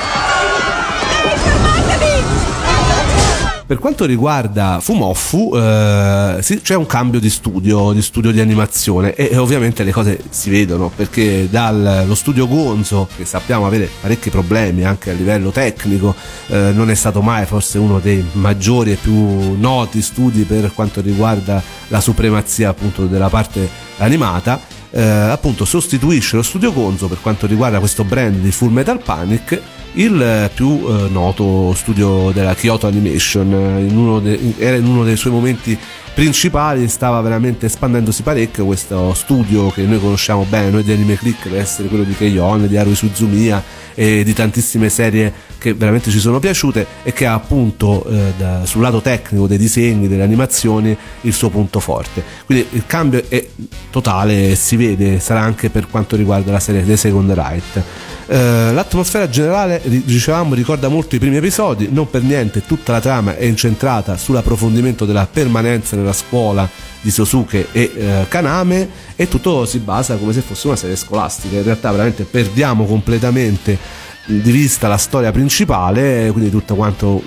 Per 3.66 3.80
quanto 3.80 4.04
riguarda 4.04 4.78
Fumoffu, 4.80 5.50
eh, 5.56 6.38
sì, 6.40 6.60
c'è 6.60 6.76
un 6.76 6.86
cambio 6.86 7.18
di 7.18 7.28
studio, 7.28 7.92
di 7.92 8.00
studio 8.00 8.30
di 8.30 8.38
animazione 8.38 9.12
e, 9.12 9.30
e 9.32 9.36
ovviamente 9.38 9.82
le 9.82 9.90
cose 9.90 10.20
si 10.30 10.50
vedono 10.50 10.88
perché 10.94 11.48
dallo 11.50 12.14
studio 12.14 12.46
Gonzo, 12.46 13.08
che 13.16 13.24
sappiamo 13.24 13.66
avere 13.66 13.90
parecchi 14.00 14.30
problemi 14.30 14.84
anche 14.84 15.10
a 15.10 15.14
livello 15.14 15.50
tecnico, 15.50 16.14
eh, 16.46 16.70
non 16.72 16.90
è 16.90 16.94
stato 16.94 17.22
mai 17.22 17.44
forse 17.44 17.78
uno 17.78 17.98
dei 17.98 18.24
maggiori 18.34 18.92
e 18.92 18.94
più 18.94 19.56
noti 19.58 20.00
studi 20.00 20.44
per 20.44 20.72
quanto 20.72 21.00
riguarda 21.00 21.60
la 21.88 22.00
supremazia 22.00 22.68
appunto 22.68 23.06
della 23.06 23.28
parte 23.28 23.68
animata. 23.96 24.75
Eh, 24.90 25.02
appunto 25.02 25.64
sostituisce 25.64 26.36
lo 26.36 26.42
studio 26.42 26.72
Gonzo 26.72 27.08
per 27.08 27.18
quanto 27.20 27.46
riguarda 27.46 27.78
questo 27.78 28.04
brand 28.04 28.36
di 28.36 28.50
Full 28.50 28.70
Metal 28.70 29.00
Panic 29.02 29.60
il 29.94 30.20
eh, 30.20 30.50
più 30.52 30.84
eh, 30.86 31.08
noto 31.08 31.72
studio 31.74 32.30
della 32.32 32.54
Kyoto 32.54 32.86
Animation. 32.86 33.52
Eh, 33.52 33.86
in 33.88 33.96
de- 34.20 34.54
era 34.58 34.76
in 34.76 34.86
uno 34.86 35.04
dei 35.04 35.16
suoi 35.16 35.32
momenti 35.32 35.78
principali 36.16 36.88
stava 36.88 37.20
veramente 37.20 37.66
espandendosi 37.66 38.22
parecchio 38.22 38.64
questo 38.64 39.12
studio 39.12 39.68
che 39.68 39.82
noi 39.82 40.00
conosciamo 40.00 40.46
bene 40.48 40.70
noi 40.70 40.82
di 40.82 40.90
Anime 40.90 41.14
Click 41.14 41.42
deve 41.42 41.58
essere 41.58 41.88
quello 41.88 42.04
di 42.04 42.14
Keion, 42.14 42.66
di 42.66 42.78
Haruhi 42.78 42.94
Suzumiya 42.94 43.62
e 43.94 44.24
di 44.24 44.32
tantissime 44.32 44.88
serie 44.88 45.30
che 45.58 45.74
veramente 45.74 46.10
ci 46.10 46.18
sono 46.18 46.38
piaciute 46.38 46.86
e 47.02 47.12
che 47.12 47.26
ha 47.26 47.34
appunto 47.34 48.02
eh, 48.06 48.32
da- 48.34 48.64
sul 48.64 48.80
lato 48.80 49.02
tecnico 49.02 49.46
dei 49.46 49.58
disegni, 49.58 50.08
delle 50.08 50.22
animazioni 50.22 50.96
il 51.20 51.32
suo 51.34 51.50
punto 51.50 51.80
forte. 51.80 52.24
Quindi 52.46 52.66
il 52.70 52.84
cambio 52.86 53.22
è 53.28 53.46
totale 53.90 54.54
si 54.54 54.76
vede 54.76 55.20
sarà 55.20 55.40
anche 55.40 55.68
per 55.68 55.86
quanto 55.86 56.16
riguarda 56.16 56.50
la 56.50 56.60
serie 56.60 56.82
The 56.82 56.96
Second 56.96 57.30
Right 57.30 57.82
eh, 58.28 58.72
l'atmosfera 58.72 59.28
generale, 59.28 59.80
dicevamo, 59.84 60.54
ricorda 60.54 60.88
molto 60.88 61.14
i 61.14 61.18
primi 61.18 61.36
episodi, 61.36 61.88
non 61.90 62.10
per 62.10 62.22
niente 62.22 62.64
tutta 62.66 62.92
la 62.92 63.00
trama 63.00 63.36
è 63.36 63.44
incentrata 63.44 64.16
sull'approfondimento 64.16 65.04
della 65.04 65.28
permanenza 65.30 65.94
nella 65.96 66.12
scuola 66.12 66.68
di 67.00 67.10
Sosuke 67.10 67.68
e 67.70 67.92
eh, 67.94 68.26
Kaname 68.28 68.88
e 69.14 69.28
tutto 69.28 69.64
si 69.64 69.78
basa 69.78 70.16
come 70.16 70.32
se 70.32 70.40
fosse 70.40 70.66
una 70.66 70.76
serie 70.76 70.96
scolastica. 70.96 71.56
In 71.56 71.62
realtà 71.62 71.90
veramente 71.92 72.24
perdiamo 72.24 72.84
completamente 72.84 73.78
di 74.26 74.50
vista 74.50 74.88
la 74.88 74.96
storia 74.96 75.30
principale, 75.30 76.30
quindi 76.32 76.50
tutto 76.50 76.74
quanto 76.74 77.22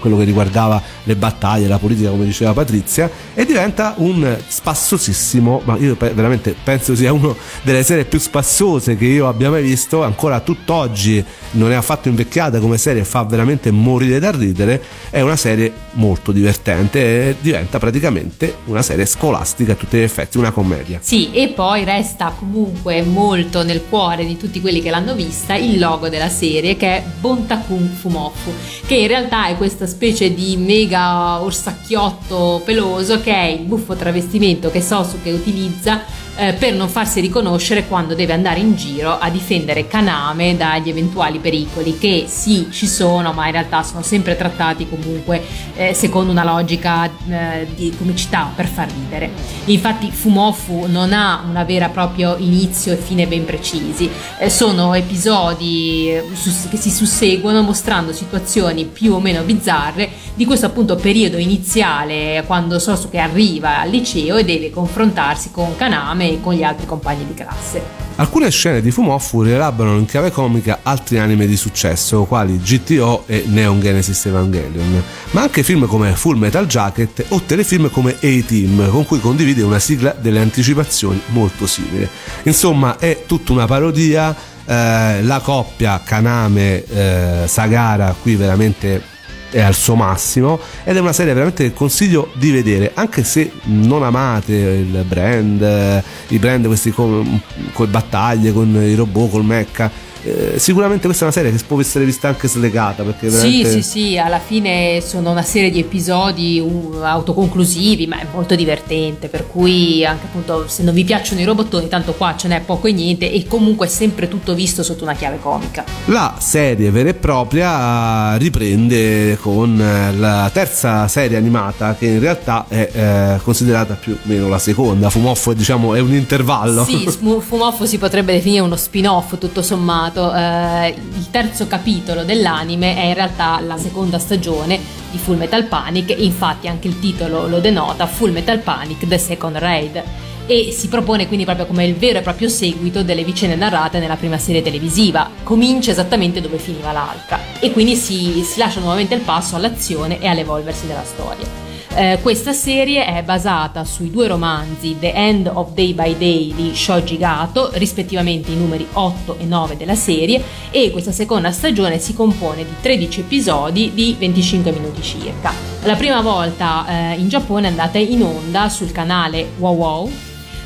quello 0.00 0.16
che 0.16 0.24
riguardava 0.24 0.82
le 1.10 1.16
battaglie, 1.16 1.66
la 1.66 1.78
politica, 1.78 2.10
come 2.10 2.24
diceva 2.24 2.52
Patrizia, 2.52 3.10
e 3.34 3.44
diventa 3.44 3.94
un 3.98 4.36
spassosissimo, 4.46 5.62
ma 5.64 5.76
io 5.76 5.96
veramente 5.98 6.54
penso 6.62 6.94
sia 6.94 7.12
una 7.12 7.34
delle 7.62 7.82
serie 7.82 8.04
più 8.04 8.18
spassose 8.18 8.96
che 8.96 9.06
io 9.06 9.28
abbia 9.28 9.50
mai 9.50 9.62
visto, 9.62 10.02
ancora 10.02 10.40
tutt'oggi 10.40 11.24
non 11.52 11.72
è 11.72 11.74
affatto 11.74 12.08
invecchiata 12.08 12.60
come 12.60 12.78
serie, 12.78 13.04
fa 13.04 13.24
veramente 13.24 13.70
morire 13.70 14.18
da 14.18 14.30
ridere, 14.30 14.82
è 15.10 15.20
una 15.20 15.36
serie 15.36 15.72
molto 15.92 16.30
divertente 16.32 17.00
e 17.00 17.36
diventa 17.40 17.78
praticamente 17.78 18.58
una 18.66 18.82
serie 18.82 19.06
scolastica 19.06 19.72
a 19.72 19.74
tutti 19.74 19.96
gli 19.96 20.02
effetti, 20.02 20.38
una 20.38 20.52
commedia. 20.52 20.98
Sì, 21.02 21.32
e 21.32 21.48
poi 21.48 21.84
resta 21.84 22.32
comunque 22.38 23.02
molto 23.02 23.64
nel 23.64 23.82
cuore 23.88 24.24
di 24.24 24.36
tutti 24.36 24.60
quelli 24.60 24.80
che 24.80 24.90
l'hanno 24.90 25.14
vista 25.14 25.54
il 25.54 25.78
logo 25.78 26.08
della 26.08 26.28
serie 26.28 26.76
che 26.76 26.96
è 26.96 27.04
Bontakun 27.20 27.96
Fumofu, 28.00 28.52
che 28.86 28.94
in 28.94 29.08
realtà 29.08 29.48
è 29.48 29.56
questa 29.56 29.86
specie 29.86 30.32
di 30.32 30.56
mega 30.56 30.99
orsacchiotto 31.40 32.62
peloso 32.64 33.20
che 33.20 33.32
è 33.32 33.46
il 33.46 33.64
buffo 33.64 33.94
travestimento 33.94 34.70
che 34.70 34.80
Sosuke 34.82 35.30
utilizza 35.30 36.02
eh, 36.40 36.54
per 36.54 36.72
non 36.72 36.88
farsi 36.88 37.20
riconoscere 37.20 37.86
quando 37.86 38.14
deve 38.14 38.32
andare 38.32 38.60
in 38.60 38.74
giro 38.74 39.18
a 39.18 39.28
difendere 39.28 39.86
Kaname 39.86 40.56
dagli 40.56 40.88
eventuali 40.88 41.38
pericoli 41.38 41.98
che 41.98 42.24
sì 42.28 42.68
ci 42.70 42.86
sono 42.86 43.34
ma 43.34 43.44
in 43.44 43.52
realtà 43.52 43.82
sono 43.82 44.00
sempre 44.00 44.36
trattati 44.36 44.88
comunque 44.88 45.42
eh, 45.76 45.92
secondo 45.92 46.30
una 46.30 46.42
logica 46.42 47.04
eh, 47.28 47.66
di 47.74 47.94
comicità 47.96 48.50
per 48.54 48.66
far 48.66 48.88
ridere. 48.90 49.30
Infatti 49.66 50.10
Fumofu 50.10 50.86
non 50.88 51.12
ha 51.12 51.44
una 51.46 51.64
vera 51.64 51.86
e 51.86 51.90
proprio 51.90 52.36
inizio 52.38 52.94
e 52.94 52.96
fine 52.96 53.26
ben 53.26 53.44
precisi. 53.44 54.08
Eh, 54.38 54.48
sono 54.48 54.94
episodi 54.94 56.08
eh, 56.08 56.24
che 56.70 56.76
si 56.78 56.90
susseguono 56.90 57.60
mostrando 57.60 58.14
situazioni 58.14 58.86
più 58.86 59.12
o 59.12 59.20
meno 59.20 59.42
bizzarre 59.42 60.08
di 60.34 60.46
questo 60.46 60.64
appunto 60.64 60.96
periodo 60.96 61.36
iniziale 61.36 62.42
quando 62.46 62.78
Sosuke 62.78 63.18
arriva 63.18 63.80
al 63.80 63.90
liceo 63.90 64.36
e 64.38 64.44
deve 64.44 64.70
confrontarsi 64.70 65.50
con 65.50 65.76
Kaname 65.76 66.29
e 66.30 66.40
con 66.40 66.54
gli 66.54 66.62
altri 66.62 66.86
compagni 66.86 67.26
di 67.26 67.34
classe. 67.34 67.82
Alcune 68.16 68.50
scene 68.50 68.80
di 68.82 68.90
Fumofu 68.90 69.42
rielaborano 69.42 69.96
in 69.96 70.04
chiave 70.04 70.30
comica 70.30 70.80
altri 70.82 71.18
anime 71.18 71.46
di 71.46 71.56
successo, 71.56 72.24
quali 72.24 72.58
GTO 72.58 73.22
e 73.26 73.44
Neon 73.46 73.80
Genesis 73.80 74.26
Evangelion, 74.26 75.02
ma 75.30 75.40
anche 75.40 75.62
film 75.62 75.86
come 75.86 76.14
Full 76.14 76.36
Metal 76.36 76.66
Jacket 76.66 77.24
o 77.28 77.40
telefilm 77.40 77.88
come 77.90 78.12
A-Team, 78.12 78.90
con 78.90 79.06
cui 79.06 79.20
condivide 79.20 79.62
una 79.62 79.78
sigla 79.78 80.14
delle 80.18 80.40
anticipazioni 80.40 81.18
molto 81.28 81.66
simile. 81.66 82.10
Insomma, 82.42 82.98
è 82.98 83.24
tutta 83.26 83.52
una 83.52 83.64
parodia, 83.64 84.36
eh, 84.66 85.22
la 85.22 85.40
coppia 85.40 86.02
Kaname-Sagara 86.04 88.14
qui 88.20 88.36
veramente 88.36 89.09
è 89.50 89.60
al 89.60 89.74
suo 89.74 89.94
massimo 89.94 90.58
ed 90.84 90.96
è 90.96 91.00
una 91.00 91.12
serie 91.12 91.32
veramente 91.32 91.64
che 91.64 91.72
consiglio 91.72 92.30
di 92.34 92.50
vedere 92.50 92.92
anche 92.94 93.24
se 93.24 93.50
non 93.64 94.02
amate 94.02 94.52
il 94.52 95.04
brand 95.06 95.60
eh, 95.60 96.02
i 96.28 96.38
brand 96.38 96.66
questi 96.66 96.90
con, 96.90 97.40
con 97.72 97.90
battaglie 97.90 98.52
con 98.52 98.74
i 98.74 98.94
robot 98.94 99.30
col 99.30 99.44
mecha 99.44 99.90
eh, 100.22 100.58
sicuramente 100.58 101.06
questa 101.06 101.24
è 101.24 101.26
una 101.26 101.36
serie 101.36 101.52
che 101.52 101.64
può 101.66 101.80
essere 101.80 102.04
vista 102.04 102.28
anche 102.28 102.48
slegata 102.48 103.02
perché 103.02 103.30
Sì, 103.30 103.36
veramente 103.36 103.70
sì, 103.70 103.82
sì, 103.82 104.18
alla 104.18 104.38
fine 104.38 105.00
sono 105.00 105.30
una 105.30 105.42
serie 105.42 105.70
di 105.70 105.80
episodi 105.80 106.60
uh, 106.60 106.98
autoconclusivi, 107.02 108.06
ma 108.06 108.20
è 108.20 108.26
molto 108.32 108.54
divertente, 108.54 109.28
per 109.28 109.46
cui 109.46 110.04
anche 110.04 110.26
appunto 110.26 110.68
se 110.68 110.82
non 110.82 110.94
vi 110.94 111.04
piacciono 111.04 111.40
i 111.40 111.44
robottoni, 111.44 111.88
tanto 111.88 112.12
qua 112.12 112.34
ce 112.36 112.48
n'è 112.48 112.60
poco 112.60 112.86
e 112.86 112.92
niente 112.92 113.30
e 113.30 113.46
comunque 113.46 113.86
è 113.86 113.88
sempre 113.88 114.28
tutto 114.28 114.54
visto 114.54 114.82
sotto 114.82 115.04
una 115.04 115.14
chiave 115.14 115.38
comica. 115.40 115.84
La 116.06 116.36
serie 116.38 116.90
vera 116.90 117.10
e 117.10 117.14
propria 117.14 118.36
riprende 118.36 119.38
con 119.40 119.80
eh, 119.80 120.14
la 120.16 120.50
terza 120.52 121.08
serie 121.08 121.36
animata 121.36 121.96
che 121.98 122.06
in 122.06 122.20
realtà 122.20 122.66
è 122.68 122.88
eh, 122.92 123.40
considerata 123.42 123.94
più 123.94 124.12
o 124.12 124.18
meno 124.24 124.48
la 124.48 124.58
seconda. 124.58 125.10
Fumoffo 125.10 125.52
diciamo 125.52 125.94
è 125.94 126.00
un 126.00 126.12
intervallo. 126.12 126.84
Sì, 126.84 127.06
Fumoffo 127.40 127.86
si 127.86 127.98
potrebbe 127.98 128.32
definire 128.32 128.62
uno 128.62 128.76
spin-off 128.76 129.38
tutto 129.38 129.62
sommato. 129.62 130.09
Eh, 130.14 130.88
il 130.88 131.30
terzo 131.30 131.66
capitolo 131.66 132.24
dell'anime 132.24 132.96
è 132.96 133.04
in 133.06 133.14
realtà 133.14 133.60
la 133.60 133.76
seconda 133.76 134.18
stagione 134.18 134.78
di 135.10 135.18
Full 135.18 135.36
Metal 135.36 135.64
Panic, 135.64 136.14
infatti 136.18 136.68
anche 136.68 136.88
il 136.88 136.98
titolo 136.98 137.46
lo 137.46 137.58
denota, 137.58 138.06
Full 138.06 138.32
Metal 138.32 138.58
Panic 138.58 139.06
The 139.06 139.18
Second 139.18 139.56
Raid. 139.56 140.02
E 140.46 140.72
si 140.72 140.88
propone 140.88 141.28
quindi 141.28 141.44
proprio 141.44 141.66
come 141.66 141.84
il 141.84 141.94
vero 141.94 142.18
e 142.18 142.22
proprio 142.22 142.48
seguito 142.48 143.04
delle 143.04 143.22
vicende 143.22 143.54
narrate 143.54 144.00
nella 144.00 144.16
prima 144.16 144.36
serie 144.36 144.62
televisiva. 144.62 145.30
Comincia 145.44 145.92
esattamente 145.92 146.40
dove 146.40 146.58
finiva 146.58 146.90
l'altra. 146.90 147.38
E 147.60 147.70
quindi 147.70 147.94
si, 147.94 148.42
si 148.42 148.58
lascia 148.58 148.80
nuovamente 148.80 149.14
il 149.14 149.20
passo 149.20 149.54
all'azione 149.54 150.18
e 150.20 150.26
all'evolversi 150.26 150.86
della 150.88 151.04
storia. 151.04 151.59
Eh, 151.92 152.20
questa 152.22 152.52
serie 152.52 153.04
è 153.04 153.22
basata 153.24 153.84
sui 153.84 154.10
due 154.10 154.28
romanzi 154.28 154.96
The 154.98 155.12
End 155.12 155.50
of 155.52 155.72
Day 155.72 155.92
by 155.92 156.16
Day 156.16 156.54
di 156.54 156.74
Shoji 156.74 157.18
Gato, 157.18 157.70
rispettivamente 157.74 158.52
i 158.52 158.56
numeri 158.56 158.86
8 158.92 159.38
e 159.38 159.44
9 159.44 159.76
della 159.76 159.96
serie, 159.96 160.42
e 160.70 160.92
questa 160.92 161.10
seconda 161.10 161.50
stagione 161.50 161.98
si 161.98 162.14
compone 162.14 162.64
di 162.64 162.74
13 162.80 163.20
episodi 163.20 163.90
di 163.92 164.14
25 164.16 164.70
minuti 164.70 165.02
circa. 165.02 165.52
La 165.82 165.96
prima 165.96 166.20
volta 166.20 166.86
eh, 166.86 167.14
in 167.18 167.28
Giappone 167.28 167.66
è 167.66 167.70
andata 167.70 167.98
in 167.98 168.22
onda 168.22 168.68
sul 168.68 168.92
canale 168.92 169.48
Wow 169.58 169.76
Wow 169.76 170.10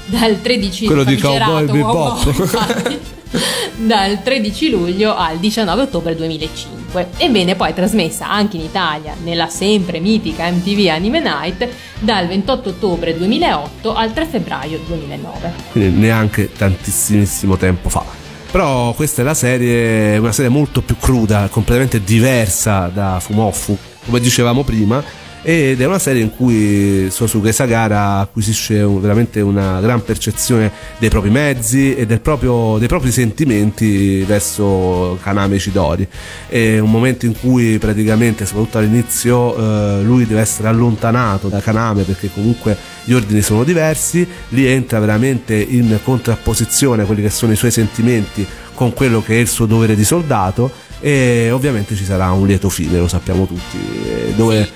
dal 0.06 0.40
13 0.40 0.86
Quello 0.86 1.04
di 1.04 1.16
Cowboy 1.16 1.66
Bebop. 1.66 3.12
dal 3.76 4.22
13 4.22 4.70
luglio 4.70 5.14
al 5.14 5.38
19 5.38 5.82
ottobre 5.82 6.14
2005 6.14 7.08
e 7.16 7.28
viene 7.28 7.56
poi 7.56 7.74
trasmessa 7.74 8.30
anche 8.30 8.56
in 8.56 8.62
Italia 8.62 9.14
nella 9.24 9.48
sempre 9.48 9.98
mitica 9.98 10.48
MTV 10.50 10.88
Anime 10.88 11.20
Night 11.20 11.68
dal 11.98 12.28
28 12.28 12.68
ottobre 12.68 13.16
2008 13.16 13.94
al 13.94 14.12
3 14.12 14.26
febbraio 14.26 14.80
2009. 14.86 15.52
quindi 15.72 15.98
neanche 15.98 16.52
tantissimissimo 16.52 17.56
tempo 17.56 17.88
fa. 17.88 18.04
Però 18.50 18.92
questa 18.92 19.22
è 19.22 19.24
la 19.24 19.34
serie, 19.34 20.16
una 20.16 20.30
serie 20.30 20.48
molto 20.48 20.80
più 20.80 20.96
cruda, 20.96 21.48
completamente 21.50 22.04
diversa 22.04 22.86
da 22.86 23.18
Fumofu, 23.18 23.76
come 24.04 24.20
dicevamo 24.20 24.62
prima, 24.62 25.02
ed 25.46 25.78
è 25.78 25.85
una 25.85 25.98
serie 25.98 26.22
in 26.22 26.35
cui 26.35 27.09
Sosuke 27.11 27.52
Sagara 27.52 28.20
acquisisce 28.20 28.80
un- 28.80 28.98
veramente 28.98 29.42
una 29.42 29.78
gran 29.78 30.02
percezione 30.02 30.72
dei 30.96 31.11
propri 31.11 31.28
mezzi 31.28 31.94
e 31.94 32.07
proprio- 32.18 32.78
dei 32.78 32.88
propri 32.88 33.12
sentimenti 33.12 34.22
verso 34.22 35.18
Kaname 35.22 35.59
Chidori. 35.59 36.09
È 36.48 36.78
un 36.78 36.90
momento 36.90 37.26
in 37.26 37.38
cui 37.38 37.76
praticamente, 37.76 38.46
soprattutto 38.46 38.78
all'inizio, 38.78 39.54
eh, 39.98 40.02
lui 40.02 40.26
deve 40.26 40.40
essere 40.40 40.68
allontanato 40.68 41.48
da 41.48 41.61
Kaname 41.61 42.04
perché 42.04 42.30
comunque 42.33 42.74
gli 43.04 43.12
ordini 43.12 43.42
sono 43.42 43.64
diversi, 43.64 44.26
lì 44.48 44.64
entra 44.64 44.98
veramente 44.98 45.54
in 45.54 45.98
contrapposizione 46.02 47.04
quelli 47.04 47.20
che 47.20 47.28
sono 47.28 47.52
i 47.52 47.57
suoi 47.57 47.70
sentimenti 47.70 48.46
con 48.72 48.94
quello 48.94 49.22
che 49.22 49.35
è 49.35 49.40
il 49.40 49.48
suo 49.48 49.66
dovere 49.66 49.94
di 49.94 50.04
soldato 50.04 50.70
e 51.00 51.50
ovviamente 51.50 51.94
ci 51.94 52.04
sarà 52.04 52.33
un 52.33 52.46
lieto 52.46 52.70
fine, 52.70 52.98
lo 52.98 53.09
sappiamo 53.09 53.46
tutti, 53.46 53.76
eh, 54.07 54.33
dove, 54.35 54.66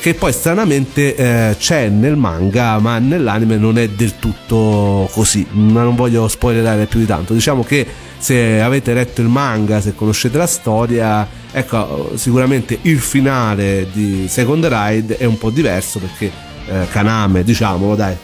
che, 0.00 0.14
poi 0.14 0.32
stranamente 0.32 1.14
eh, 1.14 1.56
c'è 1.58 1.88
nel 1.88 2.16
manga 2.16 2.78
ma 2.78 2.98
nell'anime 2.98 3.56
non 3.56 3.78
è 3.78 3.88
del 3.88 4.18
tutto 4.18 5.08
così, 5.12 5.46
ma 5.50 5.82
non 5.82 5.94
voglio 5.94 6.26
spoilerare 6.28 6.86
più 6.86 7.00
di 7.00 7.06
tanto, 7.06 7.34
diciamo 7.34 7.62
che 7.62 7.86
se 8.18 8.60
avete 8.60 8.94
letto 8.94 9.20
il 9.20 9.28
manga, 9.28 9.80
se 9.80 9.94
conoscete 9.94 10.36
la 10.36 10.46
storia, 10.46 11.26
ecco 11.52 12.12
sicuramente 12.14 12.78
il 12.82 12.98
finale 12.98 13.86
di 13.92 14.26
Second 14.28 14.66
Ride 14.66 15.16
è 15.16 15.24
un 15.24 15.38
po' 15.38 15.50
diverso 15.50 16.00
perché 16.00 16.30
eh, 16.66 16.86
Kaname, 16.90 17.44
diciamolo 17.44 17.94
dai, 17.94 18.16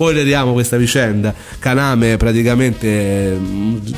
spoileriamo 0.00 0.54
questa 0.54 0.78
vicenda. 0.78 1.34
Kaname 1.58 2.16
praticamente 2.16 2.86
eh, 2.86 3.38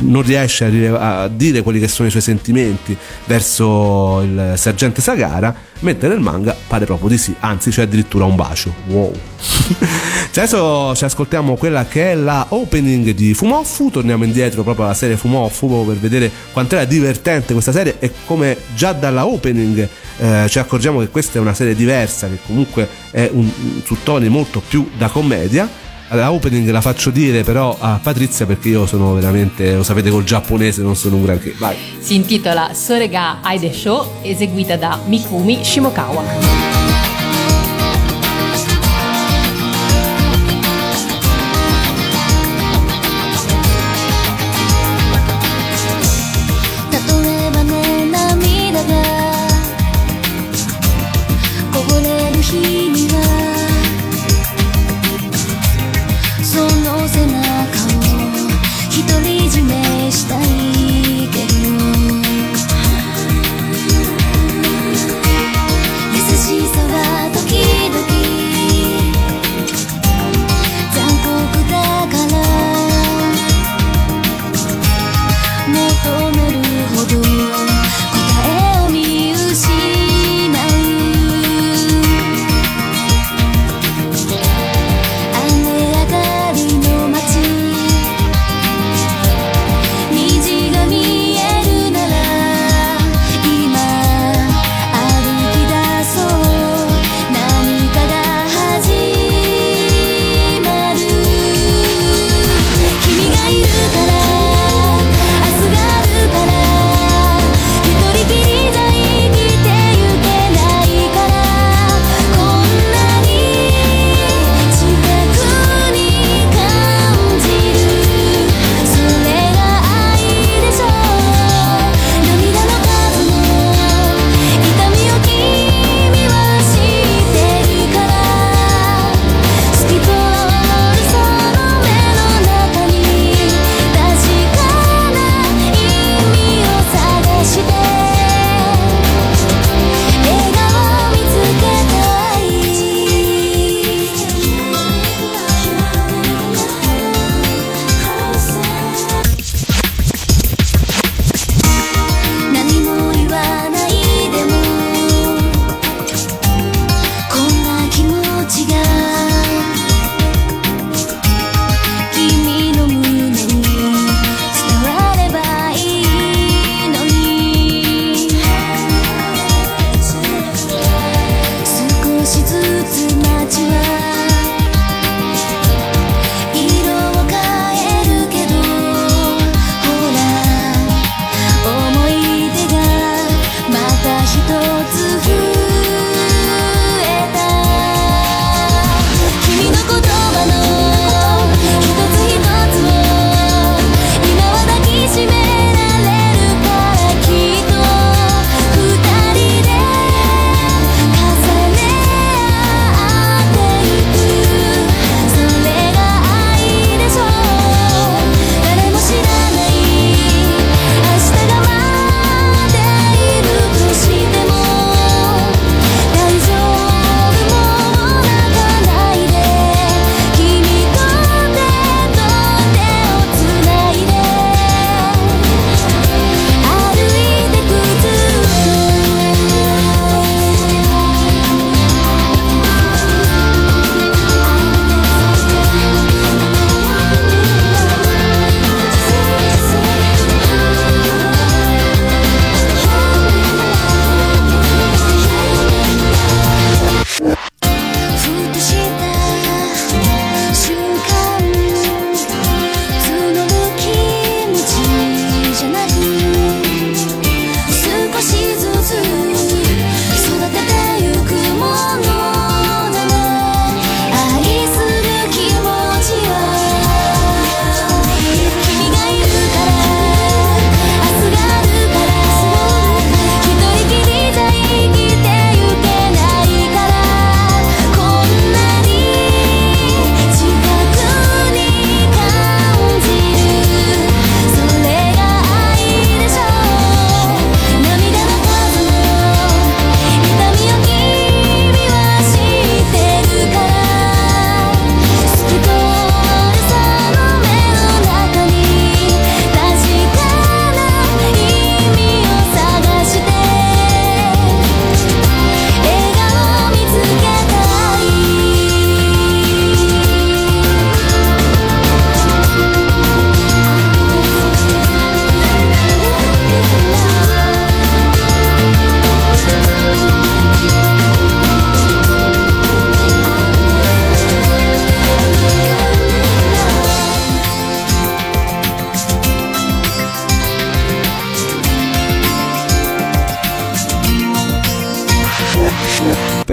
non 0.01 0.23
riesce 0.23 0.65
a, 0.99 1.29
dire 1.29 1.63
quelli 1.63 1.79
che 1.79 1.87
sono 1.87 2.09
i 2.09 2.11
suoi 2.11 2.23
sentimenti 2.23 2.97
verso 3.27 4.21
il 4.23 4.55
sergente 4.57 5.01
Sagara, 5.01 5.55
mentre 5.81 6.09
nel 6.09 6.19
manga 6.19 6.57
pare 6.67 6.87
proprio 6.87 7.09
di 7.09 7.19
sì, 7.19 7.33
anzi 7.39 7.71
c'è 7.71 7.83
addirittura 7.83 8.25
un 8.25 8.35
bacio. 8.35 8.75
Wow. 8.89 9.13
Cioè, 10.33 10.45
Adesso 10.45 10.95
ci 10.97 11.05
ascoltiamo 11.05 11.57
quella 11.57 11.85
che 11.85 12.13
è 12.13 12.15
la 12.15 12.47
opening 12.49 13.11
di 13.11 13.35
Fumofu, 13.35 13.91
torniamo 13.91 14.25
indietro 14.25 14.63
proprio 14.63 14.87
alla 14.87 14.95
serie 14.95 15.19
Fumofu 15.19 15.85
per 15.87 15.97
vedere 15.97 16.31
quanto 16.53 16.75
era 16.75 16.87
divertente 16.87 17.53
questa 17.53 17.71
serie 17.71 17.97
e 17.99 18.13
come 18.25 18.57
già 18.75 18.93
dalla 18.93 19.27
opening 19.27 19.87
eh, 20.19 20.47
ci 20.49 20.59
accorgiamo 20.59 21.01
che 21.01 21.09
questa 21.09 21.39
è 21.39 21.41
una 21.41 21.53
serie 21.53 21.75
diversa, 21.75 22.29
che 22.29 22.39
comunque 22.47 22.89
è 23.11 23.29
un, 23.31 23.47
su 23.85 23.99
toni 24.03 24.29
molto 24.29 24.63
più 24.67 24.89
da 24.97 25.09
commedia. 25.09 25.69
La 26.15 26.31
opening 26.31 26.69
la 26.71 26.83
faccio 26.83 27.11
dire 27.11 27.43
però 27.43 27.75
a 27.79 27.99
Patrizia 28.03 28.45
perché 28.45 28.69
io 28.69 28.87
sono 28.87 29.15
veramente, 29.15 29.75
lo 29.75 29.83
sapete 29.83 30.11
col 30.11 30.25
giapponese 30.25 30.83
non 30.83 30.95
sono 30.95 31.17
un 31.17 31.23
granché. 31.23 31.55
Vai. 31.59 31.77
Si 31.99 32.15
intitola 32.15 32.75
Sorega 32.75 33.41
Aide 33.41 33.73
Show, 33.73 34.19
eseguita 34.21 34.77
da 34.77 35.01
Mikumi 35.07 35.65
Shimokawa. 35.65 36.92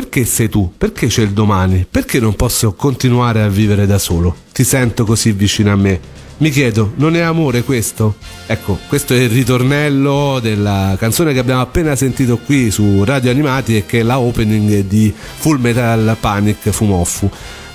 Perché 0.10 0.26
sei 0.26 0.49
tu? 0.49 0.74
Perché 0.76 1.05
c'è 1.05 1.22
il 1.22 1.34
domani? 1.34 1.86
Perché 1.88 2.20
non 2.20 2.36
posso 2.36 2.74
continuare 2.74 3.43
a 3.43 3.47
vivere 3.47 3.86
da 3.86 3.99
solo? 3.99 4.36
Ti 4.51 4.64
sento 4.64 5.05
così 5.05 5.34
vicino 5.34 5.72
a 5.72 5.76
me. 5.76 5.99
Mi 6.38 6.49
chiedo, 6.49 6.93
non 6.95 7.16
è 7.16 7.20
amore 7.20 7.62
questo? 7.62 8.16
Ecco, 8.47 8.80
questo 8.88 9.14
è 9.14 9.18
il 9.18 9.30
ritornello 9.30 10.39
della 10.41 10.95
canzone 10.97 11.32
che 11.32 11.38
abbiamo 11.38 11.62
appena 11.62 11.95
sentito 11.95 12.39
qui 12.39 12.72
su 12.72 13.03
Radio 13.03 13.30
Animati 13.30 13.78
e 13.78 13.86
che 13.86 13.99
è 13.99 14.03
la 14.03 14.18
opening 14.18 14.80
di 14.88 15.14
Full 15.14 15.60
Metal 15.60 16.18
Panic 16.20 16.72
Fumoffu. 16.72 17.30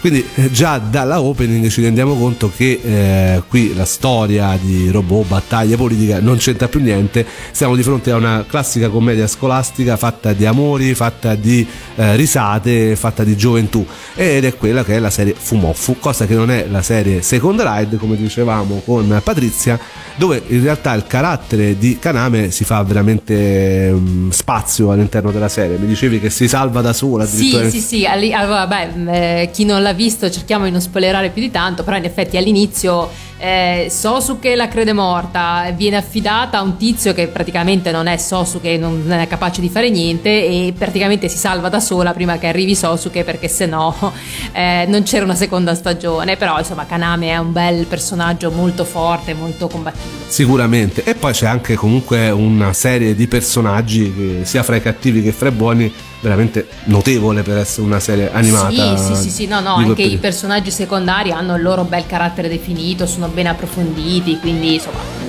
Quindi 0.04 0.22
eh, 0.34 0.50
già 0.50 0.76
dalla 0.76 1.22
opening 1.22 1.66
ci 1.70 1.80
rendiamo 1.80 2.14
conto 2.16 2.52
che 2.54 2.78
eh, 2.84 3.42
qui 3.48 3.74
la 3.74 3.86
storia 3.86 4.54
di 4.60 4.90
robot, 4.90 5.26
battaglia 5.26 5.78
politica 5.78 6.20
non 6.20 6.36
c'entra 6.36 6.68
più 6.68 6.80
niente, 6.80 7.24
siamo 7.52 7.74
di 7.74 7.82
fronte 7.82 8.10
a 8.10 8.16
una 8.16 8.44
classica 8.46 8.90
commedia 8.90 9.26
scolastica 9.26 9.96
fatta 9.96 10.34
di 10.34 10.44
amori, 10.44 10.94
fatta 10.94 11.34
di 11.36 11.66
eh, 11.96 12.16
risate, 12.16 12.96
fatta 12.96 13.24
di 13.24 13.34
gioventù 13.34 13.82
ed 14.14 14.44
è 14.44 14.54
quella 14.56 14.84
che 14.84 14.94
è 14.94 14.98
la 14.98 15.08
serie 15.08 15.34
Fumoffu, 15.34 15.98
cosa 15.98 16.26
che 16.26 16.34
non 16.34 16.50
è 16.50 16.66
la 16.70 16.82
serie 16.82 17.22
Second 17.22 17.62
Ride 17.62 17.96
come 17.96 18.16
dicevamo 18.16 18.82
con 18.84 19.22
Patrizia, 19.24 19.80
dove 20.16 20.42
in 20.48 20.62
realtà 20.62 20.92
il 20.92 21.06
carattere 21.06 21.78
di 21.78 21.98
Kaname 21.98 22.50
si 22.50 22.64
fa 22.64 22.82
veramente 22.82 23.90
um, 23.90 24.28
spazio 24.28 24.90
all'interno 24.90 25.30
della 25.30 25.48
serie. 25.48 25.78
Mi 25.78 25.86
dicevi 25.86 26.20
che 26.20 26.28
si 26.28 26.46
salva 26.46 26.82
da 26.82 26.92
sola. 26.92 27.24
Sì, 27.24 27.58
sì, 27.70 27.80
sì, 27.80 28.04
allora, 28.04 28.66
beh, 28.66 29.40
eh, 29.40 29.50
chi 29.50 29.64
non 29.64 29.80
l'ha 29.80 29.93
visto 29.94 30.30
cerchiamo 30.30 30.64
di 30.64 30.70
non 30.70 30.80
spoilerare 30.80 31.30
più 31.30 31.40
di 31.40 31.50
tanto, 31.50 31.82
però 31.82 31.96
in 31.96 32.04
effetti 32.04 32.36
all'inizio 32.36 33.08
eh, 33.38 33.88
Sosuke 33.90 34.54
la 34.54 34.68
crede 34.68 34.92
morta, 34.92 35.70
viene 35.74 35.96
affidata 35.96 36.58
a 36.58 36.62
un 36.62 36.76
tizio 36.76 37.12
che 37.12 37.26
praticamente 37.26 37.90
non 37.90 38.06
è 38.06 38.16
Sosuke, 38.16 38.76
non 38.78 39.10
è 39.10 39.26
capace 39.26 39.60
di 39.60 39.68
fare 39.68 39.90
niente 39.90 40.28
e 40.28 40.72
praticamente 40.76 41.28
si 41.28 41.36
salva 41.36 41.68
da 41.68 41.80
sola 41.80 42.12
prima 42.12 42.38
che 42.38 42.46
arrivi 42.46 42.74
Sosuke 42.74 43.24
perché 43.24 43.48
se 43.48 43.66
no 43.66 43.94
eh, 44.52 44.84
non 44.88 45.02
c'era 45.02 45.24
una 45.24 45.34
seconda 45.34 45.74
stagione, 45.74 46.36
però 46.36 46.58
insomma 46.58 46.86
Kaname 46.86 47.30
è 47.30 47.36
un 47.36 47.52
bel 47.52 47.86
personaggio 47.86 48.50
molto 48.50 48.84
forte, 48.84 49.34
molto 49.34 49.68
combattivo. 49.68 50.24
Sicuramente, 50.26 51.02
e 51.04 51.14
poi 51.14 51.32
c'è 51.32 51.46
anche 51.46 51.74
comunque 51.74 52.30
una 52.30 52.72
serie 52.72 53.14
di 53.14 53.26
personaggi 53.26 54.12
che 54.14 54.44
sia 54.44 54.62
fra 54.62 54.76
i 54.76 54.82
cattivi 54.82 55.22
che 55.22 55.32
fra 55.32 55.48
i 55.48 55.52
buoni 55.52 55.92
veramente 56.24 56.66
notevole 56.84 57.42
per 57.42 57.58
essere 57.58 57.86
una 57.86 58.00
serie 58.00 58.32
animata. 58.32 58.96
Sì, 58.96 59.14
sì, 59.14 59.22
sì, 59.22 59.30
sì 59.30 59.46
no, 59.46 59.60
no, 59.60 59.74
anche 59.74 60.02
i 60.02 60.16
personaggi 60.16 60.70
secondari 60.70 61.30
hanno 61.32 61.54
il 61.54 61.62
loro 61.62 61.84
bel 61.84 62.06
carattere 62.06 62.48
definito, 62.48 63.06
sono 63.06 63.28
ben 63.34 63.46
approfonditi, 63.48 64.38
quindi 64.38 64.74
insomma 64.74 65.23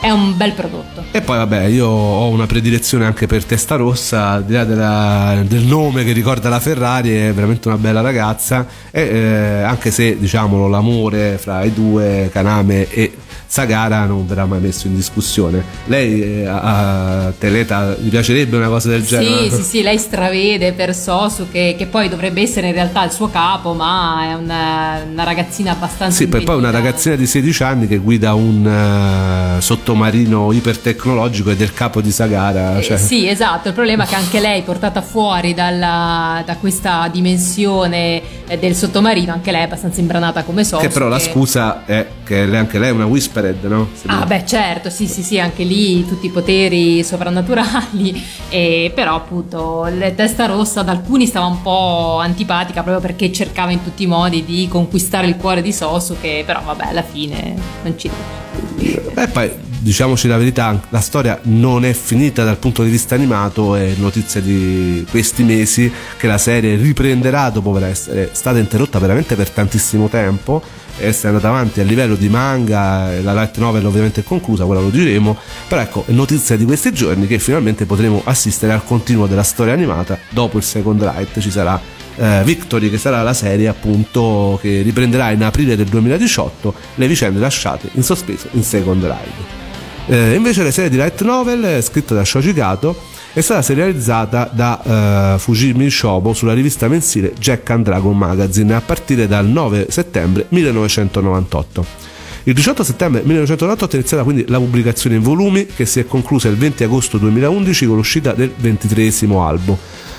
è 0.00 0.10
un 0.10 0.36
bel 0.36 0.52
prodotto. 0.52 1.04
E 1.10 1.20
poi 1.20 1.38
vabbè, 1.38 1.64
io 1.64 1.86
ho 1.86 2.28
una 2.28 2.46
predilezione 2.46 3.06
anche 3.06 3.26
per 3.26 3.44
Testa 3.44 3.76
Rossa, 3.76 4.28
al 4.28 4.44
di 4.44 4.52
là 4.52 4.64
della, 4.64 5.42
del 5.46 5.64
nome 5.64 6.04
che 6.04 6.12
ricorda 6.12 6.48
la 6.48 6.60
Ferrari, 6.60 7.10
è 7.10 7.32
veramente 7.32 7.68
una 7.68 7.78
bella 7.78 8.02
ragazza, 8.02 8.66
e 8.90 9.02
eh, 9.02 9.62
anche 9.62 9.90
se 9.90 10.18
diciamolo 10.18 10.68
l'amore 10.68 11.38
fra 11.38 11.64
i 11.64 11.72
due, 11.72 12.28
Kaname 12.32 12.88
e 12.90 13.16
Sagara 13.48 14.04
non 14.04 14.26
verrà 14.26 14.44
mai 14.44 14.60
messo 14.60 14.86
in 14.86 14.94
discussione. 14.94 15.64
Lei 15.86 16.42
eh, 16.42 16.46
a 16.46 17.32
Teleta 17.36 17.96
gli 17.98 18.08
piacerebbe 18.08 18.56
una 18.56 18.68
cosa 18.68 18.90
del 18.90 19.04
genere? 19.04 19.48
Sì, 19.48 19.56
sì, 19.56 19.62
sì, 19.62 19.82
lei 19.82 19.98
stravede 19.98 20.72
per 20.72 20.94
Sosu 20.94 21.48
che, 21.50 21.74
che, 21.78 21.86
poi 21.86 22.08
dovrebbe 22.08 22.42
essere 22.42 22.68
in 22.68 22.74
realtà 22.74 23.04
il 23.04 23.12
suo 23.12 23.30
capo, 23.30 23.72
ma 23.72 24.30
è 24.30 24.34
una, 24.34 25.00
una 25.10 25.24
ragazzina 25.24 25.72
abbastanza... 25.72 26.16
Sì, 26.16 26.26
poi 26.28 26.44
una 26.44 26.70
ragazzina 26.70 27.14
di 27.14 27.26
16 27.26 27.62
anni 27.62 27.86
che 27.86 27.96
guida 27.98 28.34
un 28.34 29.56
uh, 29.56 29.60
sottomarino 29.60 29.85
ipertecnologico 29.94 31.50
e 31.50 31.56
del 31.56 31.72
capo 31.72 32.00
di 32.00 32.10
Sagara. 32.10 32.78
Eh, 32.78 32.82
cioè... 32.82 32.96
Sì, 32.96 33.28
esatto, 33.28 33.68
il 33.68 33.74
problema 33.74 34.04
è 34.04 34.06
che 34.06 34.14
anche 34.14 34.40
lei 34.40 34.62
portata 34.62 35.02
fuori 35.02 35.54
dalla, 35.54 36.42
da 36.44 36.56
questa 36.56 37.08
dimensione 37.12 38.22
eh, 38.46 38.58
del 38.58 38.74
sottomarino, 38.74 39.32
anche 39.32 39.50
lei 39.50 39.60
è 39.60 39.64
abbastanza 39.64 40.00
imbranata 40.00 40.42
come 40.42 40.64
Sosu. 40.64 40.82
Che 40.82 40.88
però 40.88 41.08
la 41.08 41.18
scusa 41.18 41.84
è 41.84 42.06
che 42.24 42.42
anche 42.56 42.78
lei 42.78 42.88
è 42.88 42.92
una 42.92 43.06
whisper 43.06 43.24
Whispered, 43.26 43.64
no? 43.64 43.88
Se 43.92 44.06
ah, 44.08 44.24
beh, 44.24 44.46
certo, 44.46 44.90
sì, 44.90 45.06
sì, 45.06 45.22
sì, 45.22 45.38
anche 45.38 45.64
lì 45.64 46.06
tutti 46.06 46.26
i 46.26 46.30
poteri 46.30 47.02
soprannaturali, 47.02 48.22
e, 48.48 48.92
però 48.94 49.16
appunto 49.16 49.88
la 49.92 50.10
testa 50.10 50.46
rossa 50.46 50.80
ad 50.80 50.88
alcuni 50.88 51.26
stava 51.26 51.46
un 51.46 51.60
po' 51.62 52.18
antipatica 52.18 52.82
proprio 52.82 53.00
perché 53.00 53.32
cercava 53.32 53.72
in 53.72 53.82
tutti 53.82 54.04
i 54.04 54.06
modi 54.06 54.44
di 54.44 54.68
conquistare 54.68 55.26
il 55.26 55.36
cuore 55.36 55.62
di 55.62 55.72
Sosu, 55.72 56.16
che 56.20 56.42
però 56.46 56.62
vabbè, 56.62 56.86
alla 56.86 57.02
fine 57.02 57.54
non 57.82 57.98
ci 57.98 58.08
E 58.78 59.28
poi 59.28 59.50
diciamoci 59.78 60.26
la 60.28 60.36
verità, 60.36 60.80
la 60.88 61.00
storia 61.00 61.38
non 61.44 61.84
è 61.84 61.92
finita 61.92 62.44
dal 62.44 62.58
punto 62.58 62.82
di 62.82 62.90
vista 62.90 63.14
animato, 63.14 63.76
è 63.76 63.94
notizia 63.96 64.40
di 64.40 65.06
questi 65.08 65.42
mesi 65.42 65.90
che 66.16 66.26
la 66.26 66.38
serie 66.38 66.76
riprenderà 66.76 67.50
dopo 67.50 67.78
essere 67.78 68.30
stata 68.32 68.58
interrotta 68.58 68.98
veramente 68.98 69.36
per 69.36 69.50
tantissimo 69.50 70.08
tempo 70.08 70.62
essere 70.98 71.28
andata 71.28 71.48
avanti 71.48 71.80
a 71.80 71.84
livello 71.84 72.14
di 72.14 72.28
manga, 72.28 73.20
la 73.20 73.34
light 73.34 73.58
novel 73.58 73.84
ovviamente 73.84 74.20
è 74.20 74.24
conclusa, 74.24 74.64
quella 74.64 74.80
lo 74.80 74.88
diremo, 74.88 75.36
però 75.68 75.80
ecco, 75.82 76.04
è 76.06 76.12
notizia 76.12 76.56
di 76.56 76.64
questi 76.64 76.92
giorni 76.92 77.26
che 77.26 77.38
finalmente 77.38 77.84
potremo 77.84 78.22
assistere 78.24 78.72
al 78.72 78.84
continuo 78.84 79.26
della 79.26 79.42
storia 79.42 79.74
animata, 79.74 80.18
dopo 80.30 80.56
il 80.56 80.62
Second 80.62 81.02
Right 81.02 81.38
ci 81.38 81.50
sarà 81.50 81.78
eh, 82.16 82.42
Victory 82.44 82.90
che 82.90 82.98
sarà 82.98 83.22
la 83.22 83.34
serie 83.34 83.68
appunto 83.68 84.58
che 84.60 84.82
riprenderà 84.82 85.30
in 85.30 85.42
aprile 85.42 85.76
del 85.76 85.86
2018 85.86 86.74
le 86.94 87.08
vicende 87.08 87.38
lasciate 87.38 87.88
in 87.92 88.02
sospeso 88.02 88.48
in 88.52 88.62
Second 88.62 89.02
Ride. 89.02 89.64
Eh, 90.08 90.34
invece 90.34 90.62
la 90.62 90.70
serie 90.70 90.90
di 90.90 90.96
light 90.96 91.20
novel 91.22 91.82
scritta 91.82 92.14
da 92.14 92.24
Shoji 92.24 92.52
Kato 92.52 92.96
è 93.32 93.42
stata 93.42 93.60
serializzata 93.60 94.48
da 94.50 95.34
uh, 95.34 95.38
Fujimi 95.38 95.90
Shobo 95.90 96.32
sulla 96.32 96.54
rivista 96.54 96.88
mensile 96.88 97.34
Jack 97.38 97.68
and 97.68 97.84
Dragon 97.84 98.16
Magazine 98.16 98.74
a 98.74 98.80
partire 98.80 99.26
dal 99.26 99.44
9 99.46 99.88
settembre 99.90 100.46
1998. 100.48 101.86
Il 102.44 102.54
18 102.54 102.82
settembre 102.82 103.20
1998 103.24 103.92
è 103.92 103.98
iniziata 103.98 104.22
quindi 104.22 104.44
la 104.48 104.56
pubblicazione 104.56 105.16
in 105.16 105.22
volumi 105.22 105.66
che 105.66 105.84
si 105.84 106.00
è 106.00 106.06
conclusa 106.06 106.48
il 106.48 106.56
20 106.56 106.84
agosto 106.84 107.18
2011 107.18 107.86
con 107.86 107.96
l'uscita 107.96 108.32
del 108.32 108.52
ventitreesimo 108.56 109.44
album. 109.44 109.76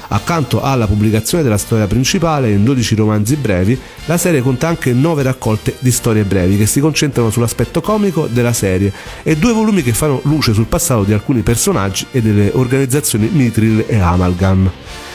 Accanto 0.10 0.62
alla 0.62 0.88
pubblicazione 0.88 1.44
della 1.44 1.58
storia 1.58 1.88
principale 1.88 2.52
in 2.52 2.64
12 2.64 2.96
romanzi 2.96 3.36
brevi, 3.36 3.78
la 4.06 4.18
serie 4.18 4.42
conta 4.42 4.68
anche 4.68 4.94
9 4.94 5.24
raccolte 5.24 5.76
di 5.80 5.92
storie 5.92 6.24
brevi 6.24 6.58
che 6.58 6.66
si 6.66 6.80
concentrano 6.80 7.30
sull'aspetto 7.30 7.82
comico 7.82 8.28
della 8.28 8.54
serie 8.54 8.92
e 9.24 9.36
due 9.36 9.52
volumi 9.52 9.84
che 9.84 9.94
fanno 9.94 10.22
luce 10.24 10.54
sul 10.54 10.66
passato 10.66 11.04
di 11.04 11.14
alcuni 11.14 11.42
personaggi 11.42 12.06
e 12.12 12.22
delle 12.22 12.52
organizzazioni 12.54 13.30
Mithril 13.32 13.84
e 13.88 14.00
Amalgam. 14.00 14.72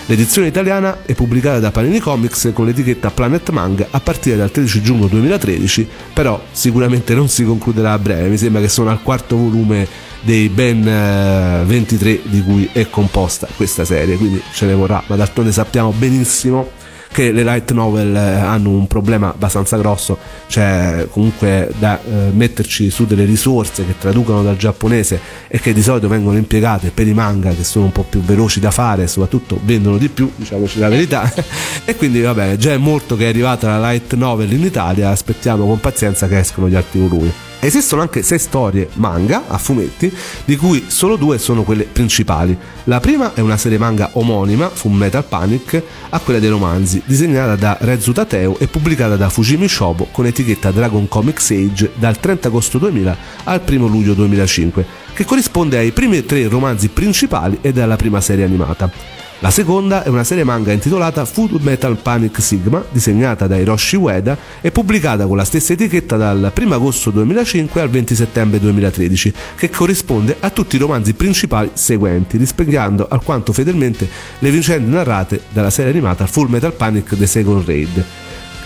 L'edizione 0.06 0.48
italiana 0.48 1.04
è 1.06 1.14
pubblicata 1.14 1.60
da 1.60 1.70
Panini 1.70 2.00
Comics 2.00 2.50
con 2.52 2.66
l'etichetta 2.66 3.10
Planet 3.10 3.48
Manga 3.50 3.86
a 3.90 4.00
partire 4.00 4.36
dal 4.36 4.50
13 4.50 4.82
giugno 4.82 5.06
2013, 5.06 5.88
però 6.12 6.42
sicuramente 6.50 7.14
non 7.14 7.28
si 7.28 7.44
concluderà 7.44 7.92
a 7.92 7.98
breve, 7.98 8.28
mi 8.28 8.36
sembra 8.36 8.60
che 8.60 8.68
sono 8.68 8.90
al 8.90 9.00
quarto 9.00 9.36
volume 9.36 9.86
dei 10.22 10.48
ben 10.48 10.86
eh, 10.86 11.64
23 11.64 12.20
di 12.24 12.42
cui 12.42 12.68
è 12.72 12.88
composta 12.88 13.48
questa 13.56 13.84
serie, 13.84 14.16
quindi 14.16 14.40
ce 14.52 14.66
ne 14.66 14.74
vorrà, 14.74 15.02
ma 15.06 15.16
d'altronde 15.16 15.52
sappiamo 15.52 15.90
benissimo 15.90 16.80
che 17.12 17.30
le 17.30 17.44
light 17.44 17.70
novel 17.72 18.16
eh, 18.16 18.18
hanno 18.18 18.70
un 18.70 18.86
problema 18.86 19.28
abbastanza 19.28 19.76
grosso, 19.76 20.16
cioè 20.46 21.06
comunque 21.10 21.70
da 21.78 22.00
eh, 22.02 22.30
metterci 22.32 22.90
su 22.90 23.04
delle 23.04 23.24
risorse 23.24 23.84
che 23.84 23.94
traducono 23.98 24.42
dal 24.42 24.56
giapponese 24.56 25.20
e 25.46 25.60
che 25.60 25.74
di 25.74 25.82
solito 25.82 26.08
vengono 26.08 26.38
impiegate 26.38 26.90
per 26.90 27.06
i 27.06 27.12
manga 27.12 27.50
che 27.50 27.64
sono 27.64 27.84
un 27.84 27.92
po' 27.92 28.06
più 28.08 28.22
veloci 28.22 28.58
da 28.60 28.70
fare 28.70 29.02
e 29.04 29.06
soprattutto 29.06 29.60
vendono 29.62 29.98
di 29.98 30.08
più, 30.08 30.32
diciamoci 30.34 30.78
la 30.78 30.88
verità. 30.88 31.30
e 31.84 31.94
quindi 31.96 32.22
vabbè, 32.22 32.56
già 32.56 32.72
è 32.72 32.78
molto 32.78 33.14
che 33.14 33.26
è 33.26 33.28
arrivata 33.28 33.78
la 33.78 33.90
light 33.90 34.14
novel 34.14 34.50
in 34.50 34.64
Italia, 34.64 35.10
aspettiamo 35.10 35.66
con 35.66 35.78
pazienza 35.80 36.26
che 36.26 36.38
escono 36.38 36.68
gli 36.68 36.74
altri 36.74 36.98
volumi. 36.98 37.32
Esistono 37.64 38.02
anche 38.02 38.22
sei 38.24 38.40
storie 38.40 38.88
manga 38.94 39.44
a 39.46 39.56
fumetti, 39.56 40.12
di 40.44 40.56
cui 40.56 40.86
solo 40.88 41.14
due 41.14 41.38
sono 41.38 41.62
quelle 41.62 41.84
principali. 41.84 42.58
La 42.84 42.98
prima 42.98 43.34
è 43.34 43.40
una 43.40 43.56
serie 43.56 43.78
manga 43.78 44.10
omonima, 44.14 44.68
Full 44.68 44.90
Metal 44.90 45.24
Panic, 45.24 45.80
a 46.08 46.18
quella 46.18 46.40
dei 46.40 46.48
romanzi, 46.48 47.00
disegnata 47.04 47.54
da 47.54 47.76
Rezu 47.80 48.10
Tateo 48.10 48.58
e 48.58 48.66
pubblicata 48.66 49.14
da 49.14 49.28
Fujimi 49.28 49.68
Shobo 49.68 50.08
con 50.10 50.26
etichetta 50.26 50.72
Dragon 50.72 51.06
Comics 51.06 51.52
Age 51.52 51.92
dal 51.94 52.18
30 52.18 52.48
agosto 52.48 52.78
2000 52.78 53.16
al 53.44 53.62
1 53.64 53.86
luglio 53.86 54.14
2005, 54.14 54.84
che 55.14 55.24
corrisponde 55.24 55.78
ai 55.78 55.92
primi 55.92 56.26
tre 56.26 56.48
romanzi 56.48 56.88
principali 56.88 57.58
ed 57.60 57.78
alla 57.78 57.94
prima 57.94 58.20
serie 58.20 58.44
animata. 58.44 59.21
La 59.42 59.50
seconda 59.50 60.04
è 60.04 60.08
una 60.08 60.22
serie 60.22 60.44
manga 60.44 60.70
intitolata 60.70 61.24
Full 61.24 61.58
Metal 61.62 61.96
Panic 61.96 62.40
Sigma, 62.40 62.84
disegnata 62.92 63.48
da 63.48 63.56
Hiroshi 63.56 63.96
Ueda 63.96 64.38
e 64.60 64.70
pubblicata 64.70 65.26
con 65.26 65.36
la 65.36 65.44
stessa 65.44 65.72
etichetta 65.72 66.16
dal 66.16 66.52
1 66.56 66.72
agosto 66.72 67.10
2005 67.10 67.80
al 67.80 67.90
20 67.90 68.14
settembre 68.14 68.60
2013, 68.60 69.34
che 69.56 69.68
corrisponde 69.68 70.36
a 70.38 70.50
tutti 70.50 70.76
i 70.76 70.78
romanzi 70.78 71.14
principali 71.14 71.70
seguenti, 71.72 72.36
rispecchiando 72.36 73.08
alquanto 73.10 73.52
fedelmente 73.52 74.08
le 74.38 74.50
vicende 74.52 74.92
narrate 74.92 75.40
dalla 75.48 75.70
serie 75.70 75.90
animata 75.90 76.24
Full 76.28 76.48
Metal 76.48 76.72
Panic 76.72 77.16
The 77.16 77.26
Second 77.26 77.66
Raid. 77.66 78.04